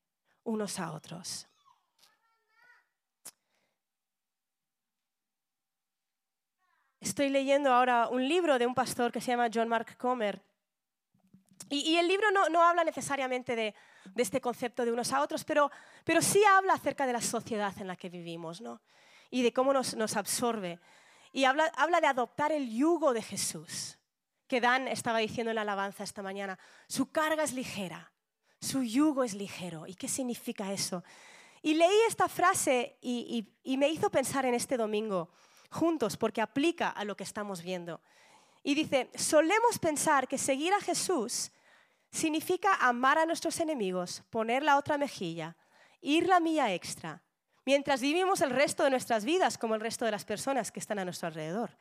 unos 0.48 0.80
a 0.80 0.94
otros. 0.94 1.48
Estoy 7.00 7.30
leyendo 7.30 7.72
ahora 7.72 8.08
un 8.08 8.28
libro 8.28 8.58
de 8.58 8.66
un 8.66 8.74
pastor 8.74 9.12
que 9.12 9.22
se 9.22 9.32
llama 9.32 9.50
John 9.54 9.68
Mark 9.68 9.98
Comer. 9.98 10.42
Y, 11.70 11.98
el 11.98 12.08
libro 12.08 12.28
no, 12.32 12.64
habla 12.64 12.86
necesariamente 12.86 13.56
de, 13.56 13.76
este 14.16 14.40
concepto 14.40 14.86
de 14.86 14.92
unos 14.92 15.12
a 15.12 15.22
otros, 15.22 15.44
pero, 15.44 15.70
pero 16.06 16.22
sí 16.22 16.42
habla 16.46 16.74
acerca 16.74 17.06
de 17.06 17.12
la 17.12 17.22
sociedad 17.22 17.74
en 17.80 17.88
la 17.88 17.98
que 17.98 18.10
vivimos 18.10 18.62
¿no? 18.62 18.82
y 19.30 19.44
de 19.44 19.52
cómo 19.52 19.74
nos, 19.74 19.96
nos 19.96 20.16
absorbe. 20.16 20.80
Y 21.34 21.44
habla, 21.44 21.66
habla 21.76 22.00
de 22.00 22.08
adoptar 22.08 22.54
el 22.54 22.70
yugo 22.74 23.12
de 23.12 23.22
Jesús, 23.22 23.98
que 24.48 24.62
Dan 24.62 24.88
estaba 24.88 25.20
diciendo 25.20 25.52
en 25.52 25.56
la 25.56 25.64
alabanza 25.64 26.06
esta 26.06 26.24
mañana. 26.24 26.58
Su 26.88 27.12
carga 27.12 27.44
es 27.44 27.52
ligera 27.52 28.14
su 28.60 28.84
yugo 28.84 29.24
es 29.24 29.34
ligero. 29.34 29.88
¿Y 29.88 29.96
qué 29.96 30.08
significa 30.08 30.72
eso? 30.72 31.04
Y 31.62 31.74
leí 31.74 32.00
esta 32.08 32.28
frase 32.28 32.98
y, 33.02 33.46
me 33.78 33.90
hizo 33.90 34.10
pensar 34.10 34.46
en 34.46 34.54
este 34.54 34.78
domingo 34.78 35.30
juntos 35.70 36.16
porque 36.16 36.42
aplica 36.42 36.90
a 36.90 37.04
lo 37.04 37.18
que 37.18 37.24
estamos 37.24 37.62
viendo. 37.62 38.02
Y 38.64 38.76
dice, 38.76 39.10
solemos 39.16 39.80
pensar 39.80 40.28
que 40.28 40.38
seguir 40.38 40.74
a 40.74 40.82
Jesús 40.82 41.52
significa 42.12 42.74
amar 42.76 43.18
a 43.18 43.26
nuestros 43.26 43.60
enemigos, 43.60 44.24
poner 44.30 44.64
la 44.64 44.78
otra 44.78 44.98
mejilla, 44.98 45.56
ir 46.02 46.28
la 46.28 46.40
milla 46.40 46.74
extra, 46.74 47.22
mientras 47.66 48.02
vivimos 48.02 48.42
el 48.42 48.50
resto 48.50 48.84
de 48.84 48.90
nuestras 48.90 49.26
vidas 49.26 49.58
como 49.58 49.76
el 49.76 49.82
resto 49.82 50.06
de 50.06 50.12
las 50.12 50.26
personas 50.26 50.72
que 50.72 50.80
están 50.80 51.00
a 51.00 51.06
nuestro 51.06 51.28
alrededor. 51.28 51.78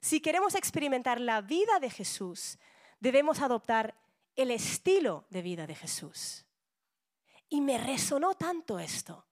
Si 0.00 0.20
queremos 0.20 0.54
experimentar 0.54 1.20
la 1.20 1.40
vida 1.40 1.78
de 1.80 1.90
Jesús, 1.90 2.58
debemos 3.00 3.40
adoptar 3.40 3.94
el 4.38 4.52
estilo 4.52 5.26
de 5.30 5.42
vida 5.42 5.66
de 5.66 5.74
Jesús. 5.74 6.46
Y 7.48 7.60
me 7.60 7.76
resonó 7.76 8.34
tanto 8.34 8.78
esto, 8.78 9.26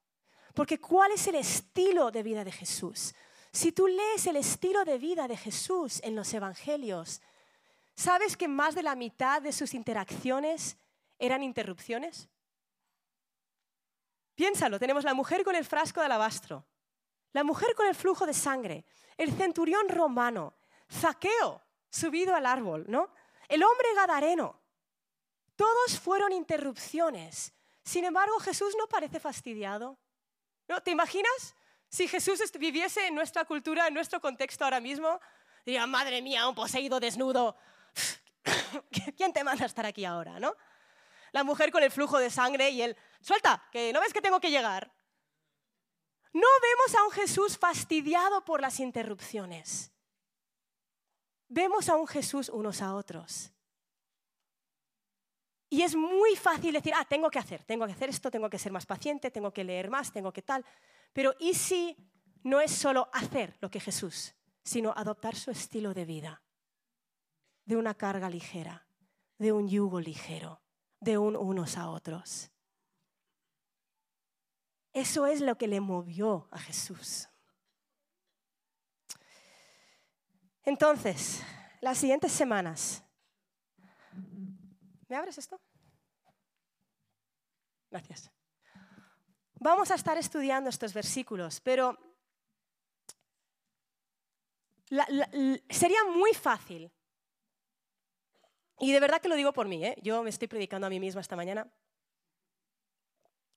porque 0.53 0.81
¿cuál 0.81 1.13
es 1.13 1.29
el 1.29 1.37
estilo 1.37 2.11
de 2.11 2.25
vida 2.25 2.43
de 2.43 2.51
Jesús? 2.51 3.15
Si 3.53 3.71
tú 3.71 3.87
lees 3.87 4.27
el 4.27 4.35
estilo 4.35 4.85
de 4.85 4.99
vida 4.99 5.29
de 5.29 5.37
Jesús 5.37 6.01
en 6.03 6.17
los 6.17 6.35
Evangelios, 6.35 7.23
¿sabes 7.95 8.37
que 8.37 8.49
más 8.49 8.75
de 8.75 8.83
la 8.83 8.97
mitad 8.97 9.41
de 9.41 9.53
sus 9.53 9.75
interacciones 9.75 10.77
eran 11.21 11.45
interrupciones? 11.45 12.29
Piénsalo, 14.35 14.81
tenemos 14.81 15.05
la 15.05 15.15
mujer 15.15 15.45
con 15.45 15.55
el 15.55 15.65
frasco 15.65 16.01
de 16.01 16.07
alabastro, 16.07 16.67
la 17.33 17.45
mujer 17.45 17.77
con 17.77 17.87
el 17.87 17.95
flujo 17.95 18.27
de 18.27 18.35
sangre, 18.35 18.85
el 19.17 19.33
centurión 19.33 19.89
romano, 19.89 20.57
Zaqueo 20.91 21.63
subido 21.91 22.35
al 22.35 22.47
árbol, 22.47 22.87
¿no? 22.89 23.15
El 23.49 23.63
hombre 23.63 23.95
gadareno, 23.95 24.66
todos 25.57 25.99
fueron 25.99 26.33
interrupciones. 26.33 27.53
Sin 27.83 28.05
embargo, 28.05 28.39
Jesús 28.41 28.75
no 28.79 28.87
parece 28.87 29.21
fastidiado. 29.21 29.99
¿No? 30.69 30.83
¿Te 30.83 30.91
imaginas? 30.91 31.55
Si 31.89 32.09
Jesús 32.09 32.41
viviese 32.59 33.07
en 33.07 33.15
nuestra 33.15 33.45
cultura, 33.45 33.87
en 33.87 33.95
nuestro 33.95 34.21
contexto 34.21 34.65
ahora 34.65 34.81
mismo, 34.81 35.21
diría, 35.65 35.87
madre 35.87 36.21
mía, 36.21 36.49
un 36.49 36.55
poseído 36.55 37.01
desnudo. 37.01 37.57
¿Quién 39.17 39.33
te 39.33 39.45
manda 39.45 39.65
a 39.65 39.67
estar 39.67 39.87
aquí 39.87 40.05
ahora? 40.05 40.39
¿no? 40.39 40.55
La 41.33 41.45
mujer 41.45 41.71
con 41.71 41.83
el 41.83 41.91
flujo 41.91 42.19
de 42.19 42.31
sangre 42.31 42.71
y 42.71 42.83
él 42.83 42.97
suelta, 43.21 43.63
que 43.71 43.93
no 43.93 44.01
ves 44.01 44.13
que 44.13 44.21
tengo 44.21 44.41
que 44.41 44.51
llegar. 44.51 44.93
No 46.33 46.47
vemos 46.61 46.95
a 47.01 47.05
un 47.05 47.11
Jesús 47.13 47.57
fastidiado 47.57 48.45
por 48.45 48.61
las 48.61 48.81
interrupciones. 48.81 49.93
Vemos 51.49 51.89
a 51.89 51.97
un 51.97 52.07
Jesús 52.07 52.49
unos 52.49 52.83
a 52.83 52.95
otros. 52.95 53.53
Y 55.69 55.83
es 55.83 55.97
muy 55.97 56.37
fácil 56.37 56.73
decir, 56.73 56.93
ah, 56.95 57.05
tengo 57.05 57.29
que 57.29 57.39
hacer, 57.39 57.65
tengo 57.65 57.87
que 57.87 57.93
hacer 57.93 58.09
esto, 58.09 58.31
tengo 58.31 58.49
que 58.49 58.59
ser 58.59 58.73
más 58.73 58.87
paciente, 58.87 59.31
tengo 59.31 59.53
que 59.53 59.65
leer 59.65 59.91
más, 59.91 60.13
tengo 60.13 60.33
que 60.33 60.43
tal. 60.43 60.65
Pero 61.13 61.35
¿y 61.41 61.55
si 61.55 61.97
no 62.45 62.61
es 62.61 62.71
solo 62.71 63.09
hacer 63.13 63.57
lo 63.61 63.71
que 63.71 63.81
Jesús, 63.81 64.35
sino 64.63 64.93
adoptar 64.97 65.35
su 65.35 65.51
estilo 65.51 65.93
de 65.93 66.05
vida? 66.05 66.43
De 67.65 67.77
una 67.77 67.95
carga 67.95 68.31
ligera, 68.31 68.87
de 69.39 69.53
un 69.53 69.69
yugo 69.69 69.99
ligero, 69.99 70.63
de 71.01 71.19
un 71.19 71.35
unos 71.35 71.77
a 71.77 71.91
otros. 71.91 72.53
Eso 74.93 75.27
es 75.27 75.41
lo 75.41 75.59
que 75.59 75.67
le 75.67 75.81
movió 75.81 76.49
a 76.53 76.59
Jesús. 76.59 77.29
Entonces, 80.63 81.43
las 81.81 81.99
siguientes 81.99 82.33
semanas. 82.33 83.06
¿Me 85.09 85.17
abres 85.17 85.39
esto? 85.39 85.61
Gracias. 87.91 88.31
Vamos 89.55 89.91
a 89.91 89.95
estar 89.95 90.19
estudiando 90.19 90.69
estos 90.69 90.93
versículos, 90.93 91.61
pero 91.61 91.99
sería 95.71 96.05
muy 96.05 96.33
fácil, 96.35 96.93
y 98.79 98.93
de 98.93 99.01
verdad 99.01 99.21
que 99.21 99.29
lo 99.29 99.35
digo 99.35 99.53
por 99.53 99.67
mí, 99.67 99.85
¿eh? 99.85 99.97
yo 100.03 100.23
me 100.23 100.31
estoy 100.31 100.47
predicando 100.49 100.87
a 100.87 100.91
mí 100.91 101.01
misma 101.01 101.21
esta 101.21 101.37
mañana, 101.37 101.67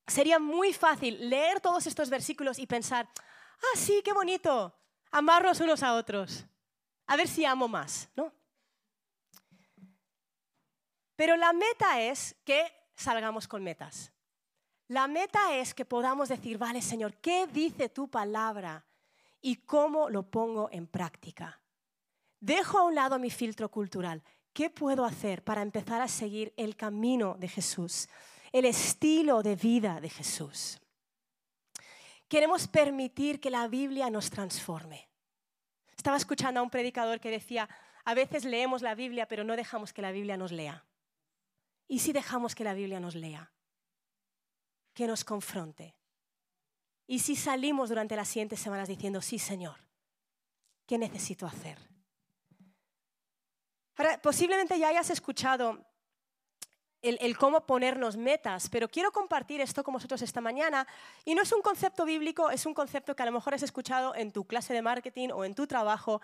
sería 0.07 0.39
muy 0.39 0.73
fácil 0.73 1.29
leer 1.29 1.59
todos 1.59 1.85
estos 1.85 2.09
versículos 2.09 2.57
y 2.57 2.65
pensar, 2.65 3.07
ah, 3.15 3.77
sí, 3.77 4.01
qué 4.03 4.13
bonito, 4.13 4.75
amarnos 5.12 5.59
unos 5.59 5.83
a 5.83 5.95
otros, 5.95 6.45
a 7.05 7.15
ver 7.15 7.27
si 7.27 7.45
amo 7.45 7.67
más, 7.67 8.09
¿no? 8.15 8.33
Pero 11.19 11.36
la 11.36 11.51
meta 11.51 11.99
es 11.99 12.34
que 12.45 12.71
salgamos 12.95 13.45
con 13.45 13.62
metas. 13.62 14.13
La 14.88 15.05
meta 15.10 15.53
es 15.58 15.73
que 15.73 15.84
podamos 15.84 16.29
decir, 16.29 16.58
vale, 16.58 16.82
Señor, 16.82 17.17
¿qué 17.17 17.45
dice 17.45 17.89
tu 17.89 18.08
palabra 18.10 18.86
y 19.41 19.58
cómo 19.58 20.10
lo 20.10 20.23
pongo 20.23 20.69
en 20.71 20.88
práctica? 20.88 21.60
Dejo 22.39 22.77
a 22.77 22.84
un 22.84 22.95
lado 22.95 23.19
mi 23.19 23.32
filtro 23.32 23.69
cultural. 23.69 24.23
¿Qué 24.53 24.69
puedo 24.69 25.03
hacer 25.03 25.43
para 25.43 25.62
empezar 25.62 26.01
a 26.01 26.08
seguir 26.08 26.53
el 26.55 26.77
camino 26.77 27.36
de 27.38 27.49
Jesús? 27.49 28.08
el 28.51 28.65
estilo 28.65 29.43
de 29.43 29.55
vida 29.55 29.99
de 29.99 30.10
Jesús. 30.10 30.79
Queremos 32.27 32.67
permitir 32.67 33.39
que 33.39 33.49
la 33.49 33.67
Biblia 33.67 34.10
nos 34.10 34.29
transforme. 34.29 35.10
Estaba 35.95 36.17
escuchando 36.17 36.60
a 36.60 36.63
un 36.63 36.69
predicador 36.69 37.19
que 37.19 37.29
decía, 37.29 37.67
a 38.05 38.13
veces 38.13 38.45
leemos 38.45 38.82
la 38.82 38.95
Biblia, 38.95 39.27
pero 39.27 39.43
no 39.43 39.55
dejamos 39.55 39.93
que 39.93 40.01
la 40.01 40.12
Biblia 40.12 40.38
nos 40.38 40.51
lea. 40.51 40.86
¿Y 41.89 41.99
si 41.99 42.13
dejamos 42.13 42.54
que 42.54 42.63
la 42.63 42.75
Biblia 42.75 42.99
nos 42.99 43.15
lea? 43.15 43.52
Que 44.93 45.08
nos 45.08 45.25
confronte. 45.25 45.95
¿Y 47.08 47.19
si 47.19 47.36
salimos 47.36 47.89
durante 47.89 48.15
las 48.15 48.28
siguientes 48.28 48.60
semanas 48.60 48.88
diciendo, 48.88 49.21
sí, 49.21 49.39
Señor, 49.39 49.75
¿qué 50.86 50.99
necesito 50.99 51.47
hacer? 51.47 51.80
Ahora, 53.97 54.21
posiblemente 54.21 54.78
ya 54.78 54.89
hayas 54.89 55.10
escuchado 55.10 55.84
el, 57.02 57.38
cómo 57.38 57.65
ponernos 57.65 58.17
metas, 58.17 58.69
pero 58.69 58.88
quiero 58.88 59.12
compartir 59.12 59.60
esto 59.60 59.84
con 59.84 59.95
vosotros 59.95 60.21
esta 60.21 60.41
mañana. 60.41 60.86
Y 61.25 61.34
no 61.34 61.41
es 61.41 61.52
un 61.52 61.63
concepto 61.63 62.06
bíblico, 62.06 62.52
es 62.52 62.67
un 62.67 62.75
concepto 62.75 63.15
que 63.15 63.23
a 63.23 63.25
lo 63.25 63.32
mejor 63.32 63.56
has 63.56 63.63
escuchado 63.63 64.13
en 64.13 64.32
tu 64.32 64.45
clase 64.45 64.75
de 64.75 64.84
marketing 64.84 65.30
o 65.34 65.43
en 65.43 65.56
tu 65.56 65.65
trabajo. 65.65 66.21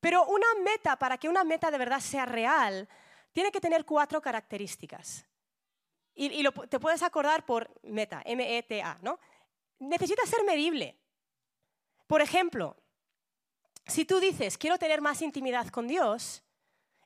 Pero 0.00 0.24
una 0.24 0.46
meta, 0.64 0.96
para 0.96 1.18
que 1.18 1.28
una 1.28 1.44
meta 1.44 1.70
de 1.70 1.76
verdad 1.76 2.00
sea 2.00 2.24
real, 2.24 2.88
tiene 3.32 3.50
que 3.50 3.60
tener 3.60 3.84
cuatro 3.84 4.20
características. 4.20 5.26
Y, 6.14 6.42
te 6.68 6.80
puedes 6.80 7.02
acordar 7.02 7.46
por 7.46 7.70
meta, 7.82 8.22
M-E-T-A, 8.24 8.98
¿no? 9.02 9.20
Necesita 9.78 10.26
ser 10.26 10.42
medible. 10.44 10.98
Por 12.08 12.20
ejemplo, 12.20 12.76
si 13.86 14.04
tú 14.04 14.18
dices, 14.18 14.58
quiero 14.58 14.78
tener 14.78 15.00
más 15.00 15.22
intimidad 15.22 15.68
con 15.68 15.86
Dios, 15.86 16.42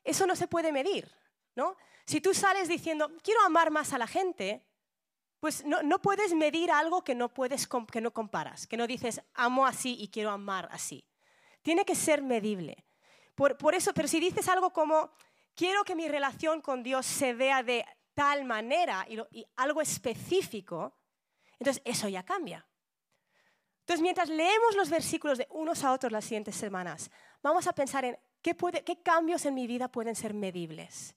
eso 0.03 0.25
no 0.25 0.35
se 0.35 0.47
puede 0.47 0.71
medir, 0.71 1.09
¿no? 1.55 1.77
Si 2.05 2.21
tú 2.21 2.33
sales 2.33 2.67
diciendo, 2.67 3.11
quiero 3.21 3.41
amar 3.41 3.69
más 3.69 3.93
a 3.93 3.97
la 3.97 4.07
gente, 4.07 4.65
pues 5.39 5.65
no, 5.65 5.99
puedes 6.01 6.33
medir 6.33 6.71
algo 6.71 7.03
que 7.03 7.15
no, 7.15 7.33
puedes, 7.33 7.67
que 7.91 8.01
no 8.01 8.11
comparas, 8.11 8.65
que 8.65 8.77
no 8.77 8.87
dices, 8.87 9.21
amo 9.33 9.65
así 9.65 9.97
y 9.99 10.07
quiero 10.07 10.31
amar 10.31 10.69
así. 10.71 11.05
Tiene 11.61 11.83
que 11.83 11.95
ser 11.95 12.21
medible. 12.21 12.85
Por, 13.35 13.75
eso, 13.75 13.93
pero 13.93 14.07
si 14.07 14.21
dices 14.21 14.47
algo 14.47 14.71
como, 14.71 15.11
quiero 15.55 15.83
que 15.83 15.95
mi 15.95 16.07
relación 16.07 16.61
con 16.61 16.83
Dios 16.83 17.05
se 17.05 17.33
vea 17.33 17.63
de 17.63 17.85
tal 18.13 18.45
manera 18.45 19.05
y, 19.09 19.19
y 19.31 19.45
algo 19.55 19.81
específico, 19.81 20.93
entonces 21.59 21.81
eso 21.85 22.07
ya 22.07 22.23
cambia. 22.23 22.65
Entonces, 23.83 24.01
mientras 24.01 24.29
leemos 24.29 24.75
los 24.75 24.89
versículos 24.89 25.37
de 25.37 25.47
unos 25.49 25.83
a 25.83 25.91
otros 25.91 26.11
las 26.11 26.23
siguientes 26.23 26.55
semanas, 26.55 27.11
vamos 27.41 27.67
a 27.67 27.73
pensar 27.73 28.05
en 28.05 28.17
qué, 28.41 28.55
puede, 28.55 28.81
qué 28.83 29.01
cambios 29.01 29.45
en 29.45 29.53
mi 29.53 29.67
vida 29.67 29.89
pueden 29.89 30.15
ser 30.15 30.33
medibles. 30.33 31.15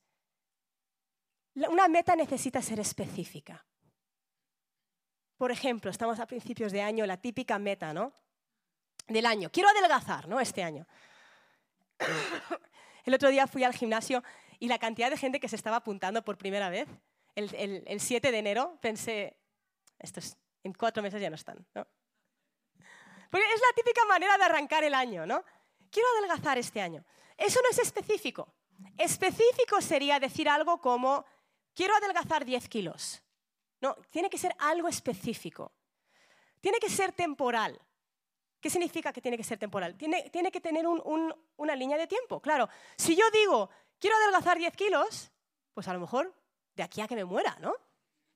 Una 1.55 1.87
meta 1.87 2.17
necesita 2.17 2.61
ser 2.61 2.81
específica. 2.81 3.65
Por 5.37 5.53
ejemplo, 5.53 5.91
estamos 5.91 6.19
a 6.19 6.27
principios 6.27 6.73
de 6.73 6.83
año, 6.83 7.07
la 7.07 7.19
típica 7.19 7.59
meta, 7.59 7.95
¿no? 7.95 8.13
Del 9.07 9.27
año. 9.27 9.51
Quiero 9.51 9.69
adelgazar, 9.69 10.27
¿no? 10.27 10.41
Este 10.41 10.65
año. 10.65 10.87
El 13.07 13.15
otro 13.15 13.31
día 13.31 13.47
fui 13.47 13.63
al 13.63 13.73
gimnasio 13.73 14.23
y 14.59 14.69
la 14.69 14.79
cantidad 14.79 15.11
de 15.11 15.17
gente 15.17 15.39
que 15.39 15.49
se 15.49 15.57
estaba 15.57 15.77
apuntando 15.77 16.23
por 16.25 16.37
primera 16.37 16.69
vez, 16.69 16.89
el, 17.37 18.01
7 18.01 18.33
de 18.33 18.39
enero, 18.39 18.79
pensé, 18.81 19.39
estos 19.99 20.37
en 20.65 20.73
cuatro 20.73 21.03
meses 21.03 21.21
ya 21.21 21.31
no 21.31 21.37
están, 21.37 21.65
¿no? 21.75 21.87
Porque 23.31 23.47
es 23.55 23.61
la 23.61 23.75
típica 23.77 24.05
manera 24.07 24.37
de 24.37 24.45
arrancar 24.45 24.83
el 24.83 24.95
año, 24.95 25.25
¿no? 25.25 25.45
Quiero 25.91 26.09
adelgazar 26.19 26.59
este 26.59 26.81
año. 26.81 27.05
Eso 27.37 27.61
no 27.63 27.71
es 27.71 27.79
específico. 27.79 28.53
Específico 28.99 29.81
sería 29.81 30.19
decir 30.19 30.49
algo 30.49 30.81
como, 30.81 31.25
quiero 31.75 31.95
adelgazar 31.95 32.45
10 32.45 32.69
kilos. 32.69 33.23
No, 33.81 33.95
tiene 34.11 34.29
que 34.29 34.39
ser 34.39 34.55
algo 34.59 34.89
específico. 34.89 35.73
Tiene 36.61 36.79
que 36.81 36.91
ser 36.91 37.13
temporal. 37.13 37.81
¿Qué 38.67 38.71
significa 38.71 39.13
que 39.13 39.21
tiene 39.21 39.37
que 39.37 39.45
ser 39.45 39.61
temporal? 39.61 39.95
Tiene, 39.95 40.29
tiene 40.29 40.51
que 40.51 40.61
tener 40.61 40.85
una 40.89 41.77
línea 41.77 41.97
de 41.97 42.09
tiempo. 42.09 42.41
Claro, 42.41 42.69
si 42.97 43.15
yo 43.15 43.23
digo, 43.31 43.71
quiero 43.97 44.17
adelgazar 44.17 44.59
10 44.59 44.75
kilos, 44.75 45.31
pues 45.73 45.87
a 45.87 45.93
lo 45.93 46.01
mejor 46.01 46.35
de 46.75 46.83
aquí 46.83 47.01
a 47.01 47.07
que 47.07 47.15
me 47.15 47.25
muera, 47.25 47.57
¿no? 47.61 47.77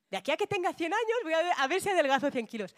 De 0.09 0.15
aquí 0.15 0.31
a 0.31 0.37
que 0.37 0.47
tenga 0.47 0.71
100 0.71 0.93
años 0.93 1.17
voy 1.23 1.33
a 1.33 1.41
ver, 1.41 1.53
a 1.57 1.67
ver 1.67 1.81
si 1.81 1.89
adelgazo 1.89 2.31
100 2.31 2.47
kilos. 2.47 2.73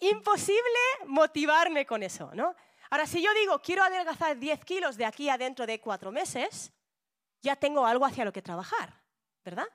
Imposible 0.00 0.80
motivarme 1.06 1.86
con 1.86 2.02
eso, 2.02 2.32
¿no? 2.34 2.56
Ahora, 2.90 3.06
si 3.06 3.22
yo 3.22 3.32
digo, 3.34 3.60
quiero 3.60 3.84
adelgazar 3.84 4.36
10 4.36 4.64
kilos 4.64 4.96
de 4.96 5.04
aquí 5.04 5.28
a 5.28 5.38
dentro 5.38 5.64
de 5.64 5.80
cuatro 5.80 6.10
meses, 6.10 6.72
ya 7.40 7.54
tengo 7.54 7.86
algo 7.86 8.04
hacia 8.04 8.24
lo 8.24 8.32
que 8.32 8.42
trabajar, 8.42 9.00
¿verdad? 9.44 9.68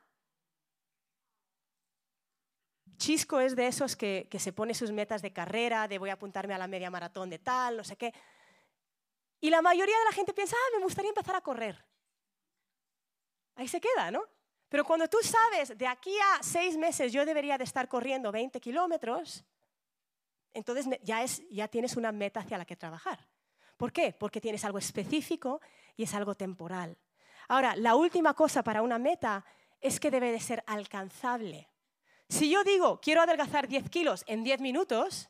Chisco 3.02 3.40
es 3.40 3.56
de 3.56 3.66
esos 3.66 3.96
que, 3.96 4.28
se 4.38 4.54
pone 4.54 4.76
sus 4.76 4.92
metas 4.92 5.24
de 5.24 5.34
carrera, 5.34 5.88
de 5.88 5.98
voy 5.98 6.12
a 6.12 6.14
apuntarme 6.14 6.54
a 6.54 6.60
la 6.60 6.68
media 6.68 6.92
maratón 6.92 7.32
de 7.32 7.40
tal, 7.40 7.78
no 7.78 7.84
sé 7.84 7.96
qué. 7.96 8.14
Y 9.40 9.50
la 9.50 9.64
mayoría 9.64 9.98
de 9.98 10.06
la 10.06 10.12
gente 10.12 10.34
piensa, 10.34 10.56
ah, 10.56 10.78
me 10.78 10.84
gustaría 10.84 11.10
empezar 11.10 11.36
a 11.36 11.42
correr. 11.42 11.84
Ahí 13.56 13.68
se 13.68 13.82
queda, 13.82 14.12
¿no? 14.12 14.22
Pero 14.70 14.86
cuando 14.86 15.08
tú 15.08 15.18
sabes, 15.24 15.76
de 15.76 15.88
aquí 15.88 16.16
a 16.16 16.44
seis 16.44 16.78
meses 16.78 17.12
yo 17.12 17.26
debería 17.26 17.58
de 17.58 17.64
estar 17.64 17.88
corriendo 17.88 18.32
20 18.32 18.62
kilómetros, 18.62 19.44
entonces 20.54 20.86
ya, 21.02 21.26
ya 21.50 21.68
tienes 21.70 21.98
una 21.98 22.12
meta 22.12 22.42
hacia 22.42 22.60
la 22.60 22.66
que 22.66 22.76
trabajar. 22.76 23.28
¿Por 23.78 23.92
qué? 23.92 24.14
Porque 24.14 24.40
tienes 24.40 24.64
algo 24.64 24.78
específico 24.78 25.60
y 25.96 26.04
es 26.04 26.14
algo 26.14 26.36
temporal. 26.36 26.96
Ahora, 27.48 27.76
la 27.76 27.96
última 27.96 28.36
cosa 28.36 28.62
para 28.62 28.84
una 28.84 29.00
meta 29.00 29.44
es 29.80 30.00
que 30.00 30.12
debe 30.12 30.32
de 30.32 30.40
ser 30.40 30.64
alcanzable. 30.68 31.71
Si 32.32 32.50
yo 32.50 32.64
digo, 32.64 33.02
quiero 33.02 33.22
adelgazar 33.22 33.68
10 33.68 33.90
kilos 33.90 34.24
en 34.26 34.42
10 34.42 34.62
minutos, 34.62 35.30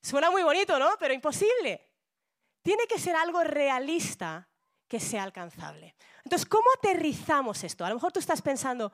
suena 0.00 0.30
muy 0.30 0.42
bonito, 0.42 0.78
¿no? 0.78 0.88
Pero 0.98 1.12
imposible. 1.12 1.86
Tiene 2.62 2.86
que 2.86 2.98
ser 2.98 3.14
algo 3.14 3.44
realista 3.44 4.48
que 4.88 4.98
sea 4.98 5.22
alcanzable. 5.22 5.94
Entonces, 6.24 6.48
¿cómo 6.48 6.64
aterrizamos 6.78 7.62
esto? 7.62 7.84
A 7.84 7.90
lo 7.90 7.96
mejor 7.96 8.10
tú 8.10 8.20
estás 8.20 8.40
pensando, 8.40 8.90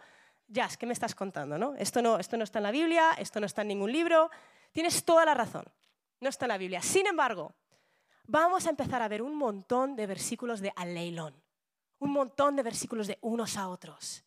Jazz, 0.48 0.76
¿qué 0.76 0.86
me 0.86 0.92
estás 0.92 1.14
contando? 1.14 1.56
No? 1.56 1.76
Esto, 1.76 2.02
no, 2.02 2.18
esto 2.18 2.36
no 2.36 2.42
está 2.42 2.58
en 2.58 2.64
la 2.64 2.72
Biblia, 2.72 3.12
esto 3.16 3.38
no 3.38 3.46
está 3.46 3.62
en 3.62 3.68
ningún 3.68 3.92
libro. 3.92 4.28
Tienes 4.72 5.04
toda 5.04 5.24
la 5.24 5.34
razón, 5.34 5.66
no 6.18 6.28
está 6.28 6.46
en 6.46 6.48
la 6.48 6.58
Biblia. 6.58 6.82
Sin 6.82 7.06
embargo, 7.06 7.54
vamos 8.24 8.66
a 8.66 8.70
empezar 8.70 9.02
a 9.02 9.08
ver 9.08 9.22
un 9.22 9.36
montón 9.36 9.94
de 9.94 10.08
versículos 10.08 10.60
de 10.60 10.72
aleilón, 10.74 11.40
un 12.00 12.10
montón 12.10 12.56
de 12.56 12.64
versículos 12.64 13.06
de 13.06 13.18
unos 13.20 13.56
a 13.56 13.68
otros. 13.68 14.24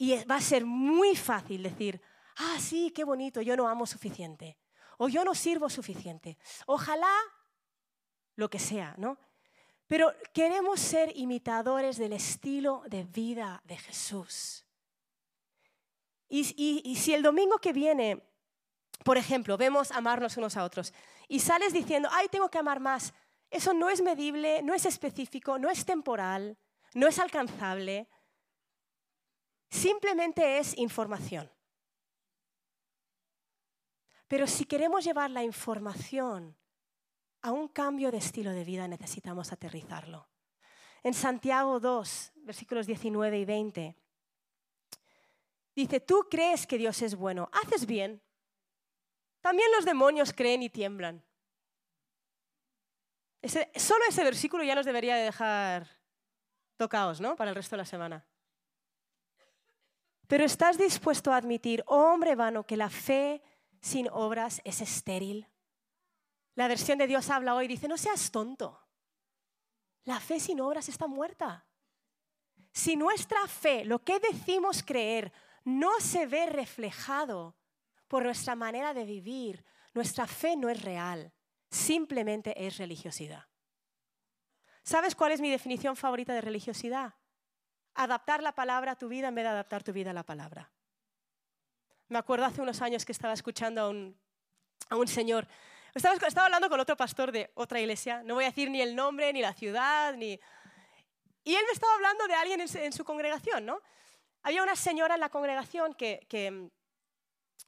Y 0.00 0.16
va 0.24 0.36
a 0.36 0.40
ser 0.40 0.64
muy 0.64 1.14
fácil 1.14 1.62
decir, 1.62 2.00
ah, 2.36 2.56
sí, 2.58 2.90
qué 2.90 3.04
bonito, 3.04 3.42
yo 3.42 3.54
no 3.54 3.68
amo 3.68 3.84
suficiente. 3.84 4.56
O 4.96 5.10
yo 5.10 5.26
no 5.26 5.34
sirvo 5.34 5.68
suficiente. 5.68 6.38
Ojalá 6.64 7.12
lo 8.34 8.48
que 8.48 8.58
sea, 8.58 8.94
¿no? 8.96 9.18
Pero 9.86 10.10
queremos 10.32 10.80
ser 10.80 11.14
imitadores 11.18 11.98
del 11.98 12.14
estilo 12.14 12.82
de 12.86 13.04
vida 13.04 13.60
de 13.66 13.76
Jesús. 13.76 14.64
Y, 16.30 16.96
si 16.96 17.12
el 17.12 17.22
domingo 17.22 17.58
que 17.58 17.74
viene, 17.74 18.22
por 19.04 19.18
ejemplo, 19.18 19.58
vemos 19.58 19.92
amarnos 19.92 20.38
unos 20.38 20.56
a 20.56 20.64
otros 20.64 20.94
y 21.28 21.40
sales 21.40 21.74
diciendo, 21.74 22.08
ay, 22.10 22.28
tengo 22.28 22.48
que 22.48 22.56
amar 22.56 22.80
más, 22.80 23.12
eso 23.50 23.74
no 23.74 23.90
es 23.90 24.00
medible, 24.00 24.62
no 24.62 24.72
es 24.72 24.86
específico, 24.86 25.58
no 25.58 25.68
es 25.68 25.84
temporal, 25.84 26.56
no 26.94 27.06
es 27.06 27.18
alcanzable, 27.18 28.08
simplemente 29.70 30.58
es 30.58 30.76
información. 30.76 31.50
Pero 34.28 34.46
si 34.46 34.64
queremos 34.64 35.04
llevar 35.04 35.30
la 35.30 35.42
información 35.42 36.56
a 37.42 37.52
un 37.52 37.68
cambio 37.68 38.10
de 38.10 38.18
estilo 38.18 38.52
de 38.52 38.64
vida, 38.64 38.86
necesitamos 38.86 39.52
aterrizarlo. 39.52 40.28
En 41.02 41.14
Santiago 41.14 41.80
2, 41.80 42.32
versículos 42.36 42.86
19 42.86 43.38
y 43.38 43.44
20, 43.44 43.96
dice, 45.74 46.00
tú 46.00 46.28
crees 46.30 46.66
que 46.66 46.78
Dios 46.78 47.00
es 47.02 47.14
bueno, 47.14 47.50
haces 47.52 47.86
bien. 47.86 48.22
También 49.40 49.70
los 49.74 49.84
demonios 49.84 50.32
creen 50.32 50.62
y 50.62 50.68
tiemblan. 50.68 51.24
solo 53.42 54.04
ese 54.08 54.22
versículo 54.22 54.62
ya 54.62 54.74
nos 54.74 54.86
debería 54.86 55.16
dejar 55.16 55.88
tocaos, 56.76 57.20
¿no? 57.20 57.34
Para 57.34 57.50
el 57.50 57.56
resto 57.56 57.74
de 57.74 57.78
la 57.78 57.84
semana. 57.86 58.29
Pero 60.30 60.44
estás 60.44 60.78
dispuesto 60.78 61.32
a 61.32 61.36
admitir, 61.38 61.82
oh 61.88 62.12
hombre 62.12 62.36
vano, 62.36 62.64
que 62.64 62.76
la 62.76 62.88
fe 62.88 63.42
sin 63.80 64.08
obras 64.12 64.60
es 64.62 64.80
estéril. 64.80 65.48
La 66.54 66.68
versión 66.68 66.98
de 66.98 67.08
Dios 67.08 67.30
habla 67.30 67.56
hoy, 67.56 67.66
dice, 67.66 67.88
no 67.88 67.98
seas 67.98 68.30
tonto. 68.30 68.80
La 70.04 70.20
fe 70.20 70.38
sin 70.38 70.60
obras 70.60 70.88
está 70.88 71.08
muerta. 71.08 71.66
Si 72.70 72.94
nuestra 72.94 73.44
fe, 73.48 73.84
lo 73.84 74.04
que 74.04 74.20
decimos 74.20 74.84
creer, 74.84 75.32
no 75.64 75.98
se 75.98 76.26
ve 76.26 76.46
reflejado 76.46 77.56
por 78.06 78.22
nuestra 78.22 78.54
manera 78.54 78.94
de 78.94 79.04
vivir, 79.04 79.64
nuestra 79.94 80.28
fe 80.28 80.54
no 80.54 80.68
es 80.68 80.80
real, 80.80 81.32
simplemente 81.72 82.54
es 82.68 82.76
religiosidad. 82.76 83.48
¿Sabes 84.84 85.16
cuál 85.16 85.32
es 85.32 85.40
mi 85.40 85.50
definición 85.50 85.96
favorita 85.96 86.32
de 86.32 86.40
religiosidad? 86.40 87.14
Adaptar 87.94 88.42
la 88.42 88.52
palabra 88.52 88.92
a 88.92 88.96
tu 88.96 89.08
vida 89.08 89.28
en 89.28 89.34
vez 89.34 89.44
de 89.44 89.50
adaptar 89.50 89.82
tu 89.82 89.92
vida 89.92 90.10
a 90.10 90.14
la 90.14 90.22
palabra. 90.22 90.70
Me 92.08 92.18
acuerdo 92.18 92.44
hace 92.44 92.60
unos 92.60 92.82
años 92.82 93.04
que 93.04 93.12
estaba 93.12 93.32
escuchando 93.32 93.82
a 93.82 93.88
un, 94.96 95.08
señor, 95.08 95.46
estaba, 95.94 96.16
estaba, 96.16 96.46
hablando 96.46 96.68
con 96.68 96.80
otro 96.80 96.96
pastor 96.96 97.30
de 97.30 97.50
otra 97.54 97.80
iglesia, 97.80 98.22
no 98.24 98.34
voy 98.34 98.44
a 98.44 98.48
decir 98.48 98.68
ni 98.68 98.80
el 98.80 98.96
nombre, 98.96 99.32
ni 99.32 99.40
la 99.40 99.52
ciudad, 99.52 100.14
ni... 100.14 100.40
Y 101.44 101.54
él 101.54 101.62
me 101.66 101.72
estaba 101.72 101.94
hablando 101.94 102.26
de 102.26 102.34
alguien 102.34 102.60
en, 102.60 102.92
su 102.92 103.04
congregación, 103.04 103.64
¿no? 103.64 103.80
Había 104.42 104.62
una 104.62 104.76
señora 104.76 105.14
en 105.14 105.20
la 105.20 105.28
congregación 105.28 105.94
que, 105.94 106.50
mm, 106.50 106.66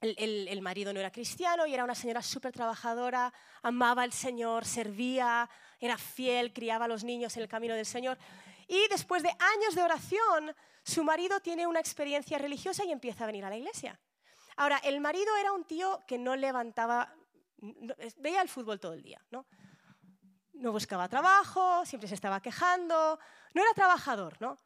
el, 0.01 0.61
marido 0.63 0.93
no 0.93 1.01
era 1.01 1.13
cristiano 1.13 1.67
y 1.67 1.75
era 1.75 1.85
una 1.85 1.95
señora 1.95 2.23
súper 2.23 2.53
trabajadora, 2.53 3.33
amaba 3.63 4.03
al 4.03 4.13
Señor, 4.13 4.65
servía, 4.65 5.49
era 5.79 5.97
fiel, 5.97 6.53
criaba 6.53 6.87
a 6.87 6.89
los 6.89 7.05
niños 7.05 7.37
en 7.37 7.43
el 7.43 7.49
camino 7.49 7.75
del 7.75 7.87
Señor. 7.87 8.19
Y 8.73 8.89
después 8.89 9.23
de 9.23 9.29
años 9.29 9.75
de 9.75 9.83
oración, 9.83 10.57
su 10.83 11.05
marido 11.05 11.41
tiene 11.41 11.67
una 11.67 11.79
experiencia 11.79 12.39
religiosa 12.39 12.87
y 12.87 12.91
empieza 12.91 13.25
a 13.25 13.27
venir 13.27 13.45
a 13.45 13.51
la 13.51 13.59
iglesia. 13.59 14.01
Ahora, 14.57 14.79
el 14.79 14.99
marido 14.99 15.37
era 15.37 15.53
un 15.53 15.65
tío 15.65 16.01
que 16.07 16.17
no 16.17 16.35
levantaba, 16.37 17.15
veía 18.17 18.41
el 18.41 18.49
fútbol 18.49 18.81
todo 18.81 18.95
el 18.95 19.03
día, 19.03 19.21
¿no? 19.31 19.45
No 20.55 20.73
buscaba 20.73 21.07
trabajo, 21.07 21.85
siempre 21.85 22.09
se 22.09 22.15
estaba 22.15 22.41
quejando, 22.41 23.19
no 23.53 23.63
era 23.63 23.75
trabajador, 23.75 24.41
¿no? 24.41 24.57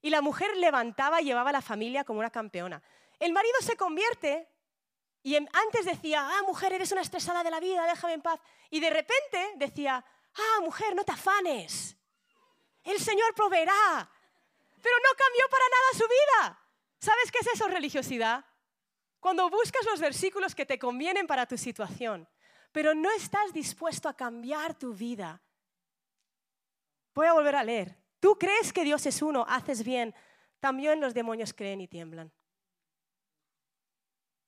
Y 0.00 0.10
la 0.10 0.22
mujer 0.22 0.56
levantaba 0.56 1.22
y 1.22 1.26
llevaba 1.26 1.50
a 1.50 1.52
la 1.52 1.62
familia 1.62 2.02
como 2.02 2.18
una 2.18 2.30
campeona. 2.30 2.82
El 3.20 3.32
marido 3.32 3.54
se 3.60 3.76
convierte 3.76 4.48
y 5.22 5.36
antes 5.36 5.84
decía, 5.84 6.28
ah, 6.28 6.42
mujer, 6.48 6.72
eres 6.72 6.90
una 6.90 7.02
estresada 7.02 7.44
de 7.44 7.50
la 7.52 7.60
vida, 7.60 7.86
déjame 7.86 8.14
en 8.14 8.22
paz. 8.22 8.40
Y 8.70 8.80
de 8.80 8.90
repente 8.90 9.52
decía, 9.54 10.04
ah, 10.34 10.60
mujer, 10.62 10.96
no 10.96 11.04
te 11.04 11.12
afanes. 11.12 11.96
El 12.84 12.98
Señor 12.98 13.34
proveerá. 13.34 14.10
Pero 14.82 14.96
no 14.96 15.16
cambió 15.16 15.48
para 15.50 15.64
nada 15.68 15.92
su 15.92 16.04
vida. 16.04 16.58
¿Sabes 16.98 17.30
qué 17.30 17.38
es 17.38 17.46
eso, 17.54 17.68
religiosidad? 17.68 18.44
Cuando 19.20 19.48
buscas 19.48 19.84
los 19.86 20.00
versículos 20.00 20.54
que 20.54 20.66
te 20.66 20.78
convienen 20.78 21.26
para 21.26 21.46
tu 21.46 21.56
situación, 21.56 22.28
pero 22.72 22.94
no 22.94 23.10
estás 23.12 23.52
dispuesto 23.52 24.08
a 24.08 24.16
cambiar 24.16 24.74
tu 24.74 24.94
vida. 24.94 25.40
Voy 27.14 27.26
a 27.26 27.32
volver 27.32 27.54
a 27.54 27.64
leer. 27.64 27.96
Tú 28.18 28.38
crees 28.38 28.72
que 28.72 28.84
Dios 28.84 29.04
es 29.06 29.22
uno, 29.22 29.44
haces 29.48 29.84
bien. 29.84 30.14
También 30.58 31.00
los 31.00 31.14
demonios 31.14 31.52
creen 31.52 31.80
y 31.80 31.88
tiemblan. 31.88 32.32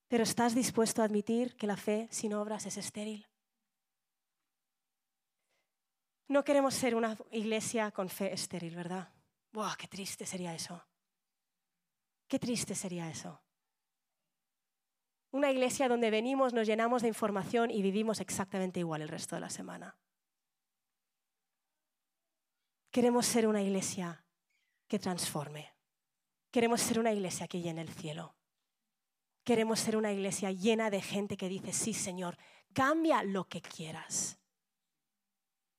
Pero 0.09 0.23
¿estás 0.23 0.55
dispuesto 0.55 1.03
a 1.03 1.05
admitir 1.05 1.57
que 1.57 1.67
la 1.67 1.77
fe 1.77 2.09
sin 2.11 2.35
obras 2.35 2.67
es 2.67 2.77
estéril? 2.77 3.27
No 6.29 6.43
queremos 6.45 6.75
ser 6.75 6.95
una 6.95 7.17
iglesia 7.31 7.91
con 7.91 8.09
fe 8.09 8.33
estéril, 8.33 8.75
¿verdad? 8.75 9.13
¡Buah, 9.53 9.77
qué 9.77 9.89
triste 9.89 10.25
sería 10.25 10.55
eso! 10.55 10.83
Qué 12.27 12.39
triste 12.39 12.75
sería 12.75 13.11
eso. 13.11 13.41
Una 15.31 15.51
iglesia 15.51 15.89
donde 15.89 16.11
venimos, 16.11 16.53
nos 16.53 16.67
llenamos 16.67 17.03
de 17.03 17.09
información 17.09 17.71
y 17.71 17.83
vivimos 17.83 18.21
exactamente 18.21 18.81
igual 18.81 19.03
el 19.03 19.09
resto 19.09 19.35
de 19.35 19.41
la 19.41 19.51
semana. 19.51 19.97
Queremos 22.91 23.27
ser 23.27 23.47
una 23.47 23.61
iglesia 23.61 24.25
que 24.87 24.99
transforme. 24.99 25.75
Queremos 26.51 26.81
ser 26.81 27.01
una 27.01 27.13
iglesia 27.13 27.49
que 27.49 27.61
llene 27.61 27.83
el 27.83 27.89
cielo. 27.89 28.37
Queremos 29.43 29.81
ser 29.81 29.97
una 29.97 30.13
iglesia 30.13 30.53
llena 30.53 30.89
de 30.89 31.03
gente 31.03 31.37
que 31.37 31.49
dice, 31.49 31.73
sí, 31.73 31.93
Señor, 31.93 32.39
cambia 32.73 33.25
lo 33.25 33.49
que 33.49 33.61
quieras. 33.61 34.39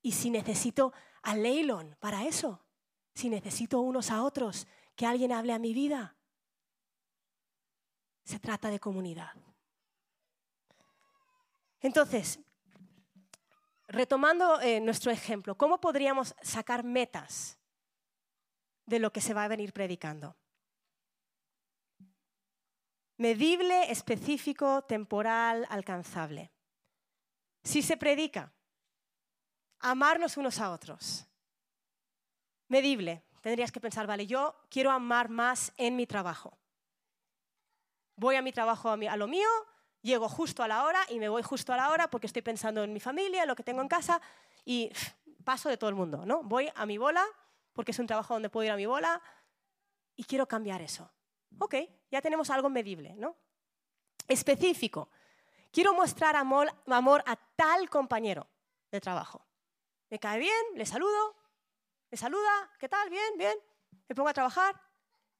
Y 0.05 0.11
si 0.11 0.29
necesito 0.29 0.93
a 1.23 1.35
Leilon 1.35 1.95
para 1.99 2.25
eso, 2.25 2.63
si 3.15 3.27
necesito 3.27 3.79
unos 3.79 4.11
a 4.11 4.21
otros, 4.21 4.67
que 4.95 5.07
alguien 5.07 5.31
hable 5.31 5.51
a 5.51 5.57
mi 5.57 5.73
vida, 5.73 6.15
se 8.23 8.37
trata 8.37 8.69
de 8.69 8.79
comunidad. 8.79 9.33
Entonces, 11.79 12.39
retomando 13.87 14.61
eh, 14.61 14.79
nuestro 14.79 15.11
ejemplo, 15.11 15.57
¿cómo 15.57 15.81
podríamos 15.81 16.35
sacar 16.39 16.83
metas 16.83 17.57
de 18.85 18.99
lo 18.99 19.11
que 19.11 19.21
se 19.21 19.33
va 19.33 19.45
a 19.45 19.47
venir 19.47 19.73
predicando? 19.73 20.37
Medible, 23.17 23.89
específico, 23.91 24.83
temporal, 24.83 25.65
alcanzable. 25.67 26.51
Si 27.63 27.81
se 27.81 27.97
predica, 27.97 28.54
amarnos 29.79 30.37
unos 30.37 30.59
a 30.59 30.71
otros. 30.71 31.25
Medible, 32.67 33.23
tendrías 33.41 33.71
que 33.71 33.79
pensar, 33.79 34.07
vale, 34.07 34.25
yo 34.25 34.55
quiero 34.69 34.91
amar 34.91 35.29
más 35.29 35.71
en 35.77 35.95
mi 35.95 36.07
trabajo. 36.07 36.57
Voy 38.15 38.35
a 38.35 38.41
mi 38.41 38.51
trabajo, 38.51 38.89
a 38.89 39.17
lo 39.17 39.27
mío, 39.27 39.47
llego 40.01 40.29
justo 40.29 40.63
a 40.63 40.67
la 40.67 40.85
hora 40.85 40.99
y 41.09 41.19
me 41.19 41.29
voy 41.29 41.43
justo 41.43 41.73
a 41.73 41.77
la 41.77 41.91
hora 41.91 42.09
porque 42.09 42.27
estoy 42.27 42.41
pensando 42.41 42.83
en 42.83 42.93
mi 42.93 42.99
familia, 42.99 43.43
en 43.43 43.47
lo 43.47 43.55
que 43.55 43.63
tengo 43.63 43.81
en 43.81 43.87
casa 43.87 44.21
y 44.63 44.91
paso 45.43 45.69
de 45.69 45.77
todo 45.77 45.89
el 45.89 45.95
mundo, 45.95 46.25
¿no? 46.25 46.43
Voy 46.43 46.69
a 46.75 46.85
mi 46.85 46.97
bola 46.97 47.25
porque 47.73 47.91
es 47.91 47.99
un 47.99 48.07
trabajo 48.07 48.33
donde 48.33 48.49
puedo 48.49 48.65
ir 48.65 48.71
a 48.71 48.77
mi 48.77 48.85
bola 48.85 49.21
y 50.15 50.23
quiero 50.23 50.47
cambiar 50.47 50.81
eso. 50.81 51.11
Ok, 51.59 51.75
ya 52.09 52.21
tenemos 52.21 52.49
algo 52.49 52.69
medible, 52.69 53.15
¿no? 53.15 53.35
Específico. 54.27 55.09
Quiero 55.71 55.93
mostrar 55.93 56.35
amor, 56.35 56.71
amor 56.87 57.23
a 57.27 57.35
tal 57.35 57.89
compañero 57.89 58.47
de 58.91 59.01
trabajo. 59.01 59.45
Me 60.09 60.19
cae 60.19 60.39
bien, 60.39 60.65
le 60.75 60.85
saludo, 60.85 61.35
me 62.11 62.17
saluda, 62.17 62.71
¿qué 62.79 62.87
tal? 62.87 63.09
Bien, 63.09 63.37
bien. 63.37 63.57
Me 64.07 64.15
pongo 64.15 64.29
a 64.29 64.33
trabajar. 64.33 64.79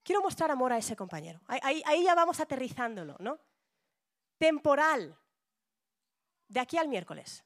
Quiero 0.04 0.22
mostrar 0.22 0.52
amor 0.52 0.74
a 0.74 0.78
ese 0.78 0.96
compañero. 0.96 1.42
Ahí, 1.48 1.82
ahí 1.86 2.04
ya 2.04 2.16
vamos 2.16 2.40
aterrizándolo, 2.40 3.16
¿no? 3.20 3.40
temporal, 4.38 5.18
de 6.48 6.60
aquí 6.60 6.78
al 6.78 6.88
miércoles. 6.88 7.44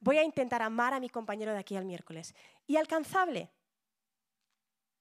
Voy 0.00 0.18
a 0.18 0.24
intentar 0.24 0.62
amar 0.62 0.92
a 0.92 1.00
mi 1.00 1.08
compañero 1.08 1.52
de 1.52 1.58
aquí 1.58 1.76
al 1.76 1.86
miércoles. 1.86 2.34
Y 2.66 2.76
alcanzable. 2.76 3.50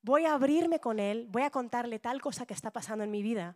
Voy 0.02 0.26
a 0.26 0.34
abrirme 0.34 0.80
con 0.80 1.00
él, 1.00 1.28
voy 1.30 1.44
a 1.44 1.50
contarle 1.50 2.00
tal 2.00 2.22
cosa 2.22 2.46
que 2.46 2.54
está 2.54 2.72
pasando 2.72 3.04
en 3.04 3.12
mi 3.12 3.22
vida, 3.22 3.56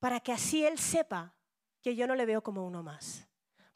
para 0.00 0.20
que 0.20 0.32
así 0.32 0.66
él 0.66 0.78
sepa 0.78 1.34
que 1.80 1.96
yo 1.96 2.06
no 2.06 2.14
le 2.14 2.26
veo 2.26 2.42
como 2.42 2.66
uno 2.66 2.82
más, 2.82 3.26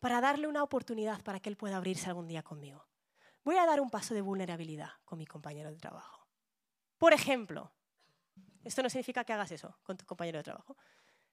para 0.04 0.20
darle 0.20 0.46
una 0.46 0.62
oportunidad 0.62 1.22
para 1.22 1.40
que 1.40 1.48
él 1.48 1.56
pueda 1.56 1.78
abrirse 1.78 2.10
algún 2.10 2.28
día 2.28 2.42
conmigo. 2.42 2.86
Voy 3.42 3.56
a 3.56 3.64
dar 3.64 3.80
un 3.80 3.88
paso 3.88 4.12
de 4.12 4.20
vulnerabilidad 4.20 4.90
con 5.06 5.16
mi 5.16 5.24
compañero 5.24 5.70
de 5.70 5.78
trabajo. 5.78 6.28
Por 6.98 7.14
ejemplo, 7.14 7.72
esto 8.62 8.82
no 8.82 8.90
significa 8.90 9.24
que 9.24 9.32
hagas 9.32 9.50
eso 9.52 9.78
con 9.82 9.96
tu 9.96 10.04
compañero 10.04 10.36
de 10.36 10.44
trabajo. 10.44 10.76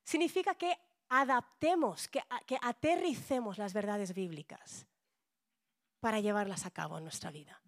Significa 0.06 0.56
que 0.56 0.74
adaptemos, 1.10 2.08
que, 2.08 2.22
que 2.48 2.58
aterricemos 2.62 3.58
las 3.58 3.74
verdades 3.74 4.14
bíblicas 4.14 4.88
para 6.00 6.22
llevarlas 6.22 6.66
a 6.66 6.72
cabo 6.72 6.98
en 6.98 7.04
nuestra 7.04 7.30
vida. 7.30 7.62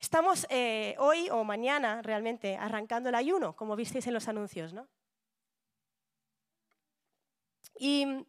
Estamos 0.00 0.46
eh, 0.48 0.96
hoy 0.98 1.28
o 1.28 1.44
mañana 1.44 2.00
realmente 2.00 2.56
arrancando 2.56 3.10
el 3.10 3.14
ayuno, 3.14 3.54
como 3.54 3.76
visteis 3.76 4.06
en 4.06 4.14
los 4.14 4.28
anuncios, 4.28 4.72
¿no? 4.72 4.88
Y 7.78 8.26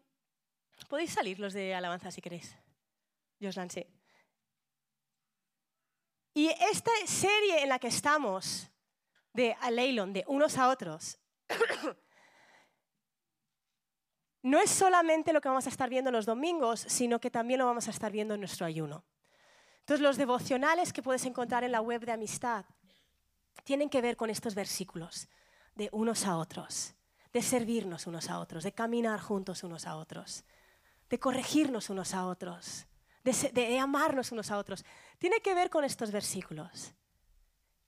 podéis 0.89 1.13
salir 1.13 1.39
los 1.39 1.53
de 1.53 1.75
alabanza 1.75 2.11
si 2.11 2.21
queréis. 2.21 2.55
Yo 3.39 3.49
os 3.49 3.55
lancé. 3.55 3.87
Y 6.33 6.47
esta 6.47 6.91
serie 7.05 7.63
en 7.63 7.69
la 7.69 7.79
que 7.79 7.87
estamos, 7.87 8.69
de 9.33 9.55
Leilon, 9.71 10.11
de 10.11 10.25
unos 10.27 10.57
a 10.57 10.69
otros, 10.69 11.17
no 14.41 14.59
es 14.59 14.69
solamente 14.69 15.31
lo 15.31 15.39
que 15.39 15.47
vamos 15.47 15.65
a 15.65 15.69
estar 15.69 15.89
viendo 15.89 16.11
los 16.11 16.25
domingos, 16.25 16.81
sino 16.81 17.19
que 17.19 17.31
también 17.31 17.59
lo 17.59 17.65
vamos 17.65 17.87
a 17.87 17.91
estar 17.91 18.11
viendo 18.11 18.33
en 18.33 18.41
nuestro 18.41 18.65
ayuno. 18.65 19.05
Entonces, 19.79 20.01
los 20.01 20.17
devocionales 20.17 20.91
que 20.91 21.03
puedes 21.03 21.25
encontrar 21.25 21.63
en 21.63 21.71
la 21.71 21.79
web 21.79 22.03
de 22.03 22.11
Amistad 22.11 22.65
tienen 23.63 23.89
que 23.89 24.01
ver 24.01 24.17
con 24.17 24.29
estos 24.29 24.55
versículos 24.55 25.29
de 25.75 25.89
unos 25.91 26.25
a 26.25 26.37
otros, 26.37 26.94
de 27.35 27.41
servirnos 27.41 28.07
unos 28.07 28.29
a 28.29 28.39
otros, 28.39 28.63
de 28.63 28.71
caminar 28.71 29.19
juntos 29.19 29.65
unos 29.65 29.87
a 29.87 29.97
otros, 29.97 30.45
de 31.09 31.19
corregirnos 31.19 31.89
unos 31.89 32.13
a 32.13 32.27
otros, 32.27 32.87
de, 33.25 33.77
amarnos 33.77 34.31
unos 34.31 34.51
a 34.51 34.57
otros. 34.57 34.85
Tiene 35.17 35.41
que 35.41 35.53
ver 35.53 35.69
con 35.69 35.83
estos 35.83 36.11
versículos. 36.11 36.93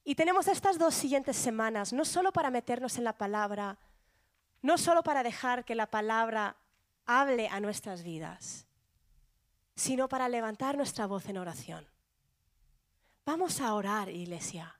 Y 0.03 0.15
tenemos 0.15 0.49
estas 0.49 0.77
dos 0.77 0.93
siguientes 0.93 1.37
semanas, 1.37 1.93
no 1.93 2.03
solo 2.03 2.33
para 2.33 2.51
meternos 2.51 2.97
en 2.97 3.05
la 3.05 3.17
palabra, 3.17 3.79
no 4.61 4.77
solo 4.77 5.01
para 5.01 5.23
dejar 5.23 5.63
que 5.63 5.75
la 5.75 5.89
palabra 5.89 6.57
hable 7.05 7.47
a 7.47 7.61
nuestras 7.61 8.03
vidas, 8.03 8.67
sino 9.77 10.09
para 10.09 10.27
levantar 10.27 10.75
nuestra 10.75 11.07
voz 11.07 11.25
en 11.29 11.37
oración. 11.37 11.87
Vamos 13.25 13.61
a 13.61 13.73
orar, 13.75 14.09
iglesia, 14.09 14.77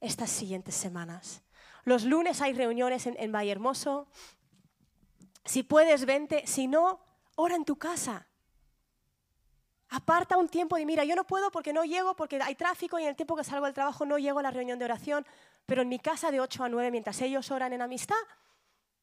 estas 0.00 0.30
siguientes 0.30 0.74
semanas. 0.74 1.43
Los 1.84 2.04
lunes 2.04 2.40
hay 2.40 2.52
reuniones 2.52 3.06
en, 3.06 3.16
en 3.18 3.32
Valle 3.32 3.52
Hermoso. 3.52 4.08
Si 5.44 5.62
puedes, 5.62 6.06
vente. 6.06 6.46
Si 6.46 6.66
no, 6.66 7.00
ora 7.36 7.56
en 7.56 7.64
tu 7.64 7.76
casa. 7.76 8.26
Aparta 9.90 10.36
un 10.36 10.48
tiempo 10.48 10.76
y 10.78 10.86
mira, 10.86 11.04
yo 11.04 11.14
no 11.14 11.24
puedo 11.24 11.50
porque 11.50 11.72
no 11.72 11.84
llego, 11.84 12.16
porque 12.16 12.40
hay 12.42 12.54
tráfico 12.54 12.98
y 12.98 13.02
en 13.02 13.10
el 13.10 13.16
tiempo 13.16 13.36
que 13.36 13.44
salgo 13.44 13.66
del 13.66 13.74
trabajo 13.74 14.04
no 14.04 14.18
llego 14.18 14.40
a 14.40 14.42
la 14.42 14.50
reunión 14.50 14.78
de 14.78 14.86
oración, 14.86 15.24
pero 15.66 15.82
en 15.82 15.88
mi 15.88 15.98
casa 15.98 16.30
de 16.30 16.40
8 16.40 16.64
a 16.64 16.68
9, 16.68 16.90
mientras 16.90 17.20
ellos 17.20 17.50
oran 17.50 17.72
en 17.72 17.82
amistad, 17.82 18.16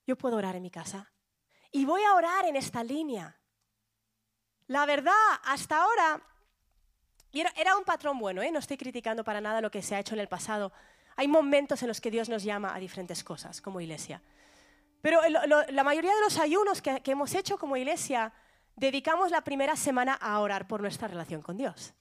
yo 0.06 0.18
puedo 0.18 0.36
orar 0.36 0.56
en 0.56 0.64
mi 0.64 0.70
casa. 0.70 1.12
Y 1.72 1.86
voy 1.86 2.04
a 2.04 2.14
orar 2.14 2.46
en 2.46 2.58
esta 2.58 2.84
línea. 2.84 3.40
La 4.68 4.86
verdad, 4.86 5.14
hasta 5.46 5.82
ahora, 5.82 6.22
era, 7.32 7.78
un 7.78 7.86
patrón 7.86 8.20
bueno, 8.20 8.42
¿eh? 8.42 8.52
no 8.52 8.60
estoy 8.60 8.78
criticando 8.78 9.24
para 9.24 9.40
nada 9.40 9.62
lo 9.62 9.72
que 9.72 9.82
se 9.82 9.96
ha 9.96 10.00
hecho 10.00 10.16
en 10.16 10.20
el 10.20 10.28
pasado. 10.28 10.74
Hay 11.22 11.28
momentos 11.28 11.84
en 11.84 11.88
los 11.88 12.02
que 12.02 12.10
Dios 12.10 12.30
nos 12.30 12.42
llama 12.42 12.74
a 12.74 12.80
diferentes 12.80 13.24
cosas 13.24 13.62
como 13.62 13.80
iglesia. 13.80 14.24
Pero 15.04 15.20
la 15.70 15.84
mayoría 15.84 16.16
de 16.16 16.22
los 16.22 16.40
ayunos 16.40 16.82
que 16.82 17.00
hemos 17.06 17.36
hecho 17.36 17.60
como 17.60 17.78
iglesia 17.78 18.34
dedicamos 18.76 19.30
la 19.30 19.42
primera 19.42 19.76
semana 19.76 20.16
a 20.16 20.40
orar 20.40 20.68
por 20.68 20.82
nuestra 20.82 21.08
relación 21.08 21.44
con 21.44 21.58
Dios. 21.58 21.94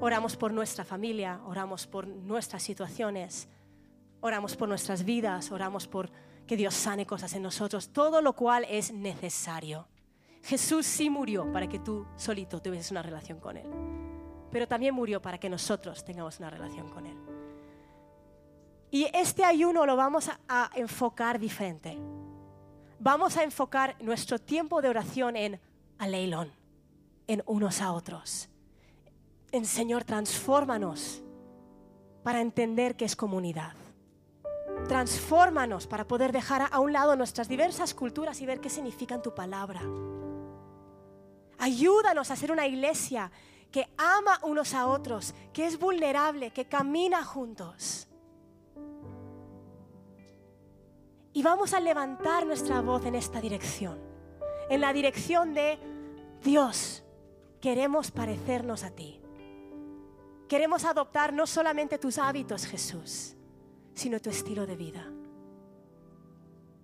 Oramos 0.00 0.36
por 0.36 0.52
nuestra 0.52 0.84
familia, 0.84 1.42
oramos 1.46 1.86
por 1.86 2.08
nuestras 2.08 2.64
situaciones, 2.64 3.46
oramos 4.20 4.56
por 4.56 4.68
nuestras 4.68 5.04
vidas, 5.04 5.52
oramos 5.52 5.86
por 5.86 6.10
que 6.44 6.56
Dios 6.56 6.74
sane 6.74 7.06
cosas 7.06 7.32
en 7.34 7.42
nosotros, 7.44 7.92
todo 7.92 8.20
lo 8.20 8.32
cual 8.32 8.66
es 8.68 8.92
necesario. 8.92 9.86
Jesús 10.42 10.86
sí 10.86 11.08
murió 11.08 11.52
para 11.52 11.68
que 11.68 11.78
tú 11.78 12.04
solito 12.16 12.60
tuvieses 12.60 12.90
una 12.90 13.02
relación 13.02 13.38
con 13.38 13.58
Él, 13.58 13.70
pero 14.50 14.66
también 14.66 14.92
murió 14.92 15.22
para 15.22 15.38
que 15.38 15.48
nosotros 15.48 16.04
tengamos 16.04 16.40
una 16.40 16.50
relación 16.50 16.90
con 16.90 17.06
Él. 17.06 17.23
Y 18.94 19.10
este 19.12 19.44
ayuno 19.44 19.86
lo 19.86 19.96
vamos 19.96 20.30
a, 20.46 20.70
enfocar 20.76 21.40
diferente. 21.40 21.98
Vamos 23.00 23.36
a 23.36 23.42
enfocar 23.42 23.96
nuestro 24.00 24.38
tiempo 24.38 24.80
de 24.80 24.88
oración 24.88 25.34
en 25.34 25.60
a 25.98 26.06
Leilón, 26.06 26.52
en 27.26 27.42
unos 27.46 27.80
a 27.80 27.90
otros. 27.90 28.48
En 29.50 29.66
Señor, 29.66 30.04
transfórmanos 30.04 31.24
para 32.22 32.40
entender 32.40 32.94
que 32.94 33.04
es 33.04 33.16
comunidad. 33.16 33.72
Transfórmanos 34.86 35.88
para 35.88 36.06
poder 36.06 36.30
dejar 36.30 36.68
a 36.70 36.78
un 36.78 36.92
lado 36.92 37.16
nuestras 37.16 37.48
diversas 37.48 37.94
culturas 37.94 38.40
y 38.42 38.46
ver 38.46 38.60
qué 38.60 38.70
significa 38.70 39.20
tu 39.20 39.34
palabra. 39.34 39.80
Ayúdanos 41.58 42.30
a 42.30 42.36
ser 42.36 42.52
una 42.52 42.68
iglesia 42.68 43.32
que 43.72 43.88
ama 43.96 44.38
unos 44.44 44.72
a 44.72 44.86
otros, 44.86 45.34
que 45.52 45.66
es 45.66 45.80
vulnerable, 45.80 46.52
que 46.52 46.66
camina 46.66 47.24
juntos. 47.24 48.06
Y 51.34 51.42
vamos 51.42 51.74
a 51.74 51.80
levantar 51.80 52.46
nuestra 52.46 52.80
voz 52.80 53.04
en 53.04 53.14
esta 53.14 53.42
dirección 53.42 54.14
en 54.68 54.80
la 54.80 54.92
dirección 54.92 55.54
de 55.54 55.78
Dios, 56.42 57.04
queremos 57.60 58.10
parecernos 58.10 58.84
a 58.84 58.90
ti. 58.90 59.20
Queremos 60.48 60.84
adoptar 60.84 61.32
no 61.32 61.46
solamente 61.46 61.98
tus 61.98 62.18
hábitos, 62.18 62.66
Jesús, 62.66 63.34
sino 63.94 64.20
tu 64.20 64.30
estilo 64.30 64.66
de 64.66 64.76
vida. 64.76 65.10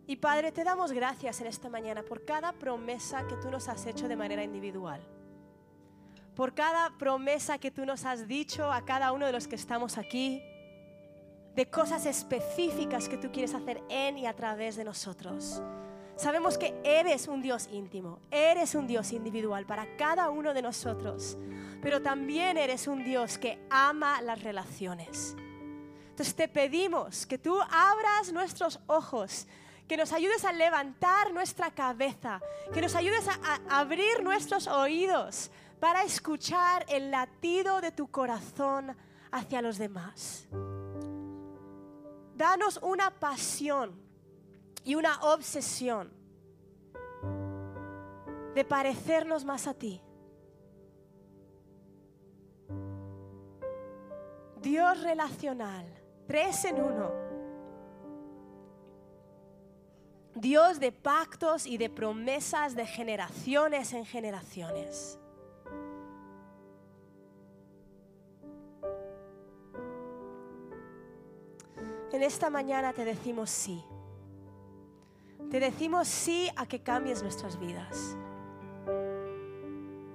Y 0.06 0.16
Padre, 0.16 0.50
te 0.50 0.64
damos 0.64 0.92
gracias 0.92 1.40
en 1.40 1.46
esta 1.46 1.68
mañana 1.68 2.02
por 2.02 2.24
cada 2.24 2.52
promesa 2.52 3.26
que 3.28 3.36
tú 3.36 3.50
nos 3.50 3.68
has 3.68 3.86
hecho 3.86 4.08
de 4.08 4.16
manera 4.16 4.42
individual. 4.42 5.00
Por 6.34 6.54
cada 6.54 6.90
promesa 6.98 7.58
que 7.58 7.70
tú 7.70 7.84
nos 7.84 8.04
has 8.04 8.26
dicho 8.26 8.72
a 8.72 8.84
cada 8.84 9.12
uno 9.12 9.26
de 9.26 9.32
los 9.32 9.46
que 9.46 9.56
estamos 9.56 9.98
aquí. 9.98 10.42
De 11.54 11.68
cosas 11.68 12.06
específicas 12.06 13.08
que 13.08 13.16
tú 13.16 13.30
quieres 13.32 13.54
hacer 13.54 13.82
en 13.88 14.18
y 14.18 14.26
a 14.26 14.34
través 14.34 14.76
de 14.76 14.84
nosotros. 14.84 15.62
Sabemos 16.20 16.58
que 16.58 16.78
eres 16.84 17.28
un 17.28 17.40
Dios 17.40 17.66
íntimo, 17.72 18.18
eres 18.30 18.74
un 18.74 18.86
Dios 18.86 19.10
individual 19.12 19.64
para 19.64 19.96
cada 19.96 20.28
uno 20.28 20.52
de 20.52 20.60
nosotros, 20.60 21.38
pero 21.80 22.02
también 22.02 22.58
eres 22.58 22.86
un 22.88 23.02
Dios 23.02 23.38
que 23.38 23.58
ama 23.70 24.20
las 24.20 24.42
relaciones. 24.42 25.34
Entonces 26.10 26.34
te 26.34 26.46
pedimos 26.46 27.24
que 27.24 27.38
tú 27.38 27.58
abras 27.62 28.30
nuestros 28.34 28.80
ojos, 28.86 29.46
que 29.88 29.96
nos 29.96 30.12
ayudes 30.12 30.44
a 30.44 30.52
levantar 30.52 31.32
nuestra 31.32 31.70
cabeza, 31.70 32.42
que 32.74 32.82
nos 32.82 32.94
ayudes 32.94 33.26
a, 33.26 33.80
abrir 33.80 34.22
nuestros 34.22 34.66
oídos 34.66 35.50
para 35.80 36.02
escuchar 36.02 36.84
el 36.90 37.10
latido 37.10 37.80
de 37.80 37.92
tu 37.92 38.10
corazón 38.10 38.94
hacia 39.32 39.62
los 39.62 39.78
demás. 39.78 40.46
Danos 42.40 42.80
una 42.82 43.10
pasión 43.10 44.00
y 44.82 44.94
una 44.94 45.20
obsesión 45.20 46.10
de 48.54 48.64
parecernos 48.64 49.44
más 49.44 49.66
a 49.66 49.74
ti. 49.74 50.00
Dios 54.62 55.02
relacional, 55.02 55.84
tres 56.26 56.64
en 56.64 56.80
uno. 56.80 57.10
Dios 60.34 60.80
de 60.80 60.92
pactos 60.92 61.66
y 61.66 61.76
de 61.76 61.90
promesas 61.90 62.74
de 62.74 62.86
generaciones 62.86 63.92
en 63.92 64.06
generaciones. 64.06 65.18
En 72.20 72.24
esta 72.26 72.50
mañana 72.50 72.92
te 72.92 73.02
decimos 73.02 73.48
sí. 73.48 73.82
Te 75.50 75.58
decimos 75.58 76.06
sí 76.06 76.50
a 76.54 76.66
que 76.66 76.82
cambies 76.82 77.22
nuestras 77.22 77.58
vidas. 77.58 78.14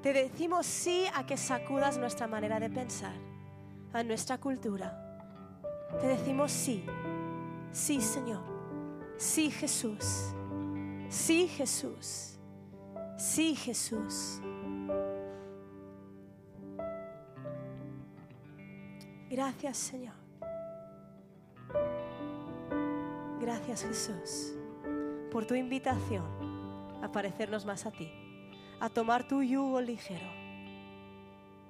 Te 0.03 0.13
decimos 0.13 0.67
sí 0.67 1.07
a 1.15 1.25
que 1.25 1.35
sacudas 1.35 1.97
nuestra 1.97 2.27
manera 2.27 2.59
de 2.59 2.69
pensar, 2.69 3.15
a 3.91 4.03
nuestra 4.03 4.37
cultura. 4.37 4.93
Te 5.99 6.05
decimos 6.05 6.51
sí, 6.51 6.85
sí 7.71 7.99
Señor, 7.99 8.43
sí 9.17 9.49
Jesús, 9.49 10.31
sí 11.09 11.47
Jesús, 11.47 12.37
sí 13.17 13.55
Jesús. 13.55 14.41
Gracias 19.27 19.77
Señor. 19.77 20.24
Gracias 23.45 23.83
Jesús 23.83 24.55
por 25.31 25.45
tu 25.45 25.53
invitación 25.53 26.25
a 27.03 27.11
parecernos 27.11 27.63
más 27.63 27.85
a 27.85 27.91
ti, 27.91 28.11
a 28.79 28.89
tomar 28.89 29.27
tu 29.27 29.43
yugo 29.43 29.79
ligero. 29.81 30.25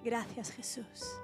Gracias 0.02 0.52
Jesús. 0.52 1.20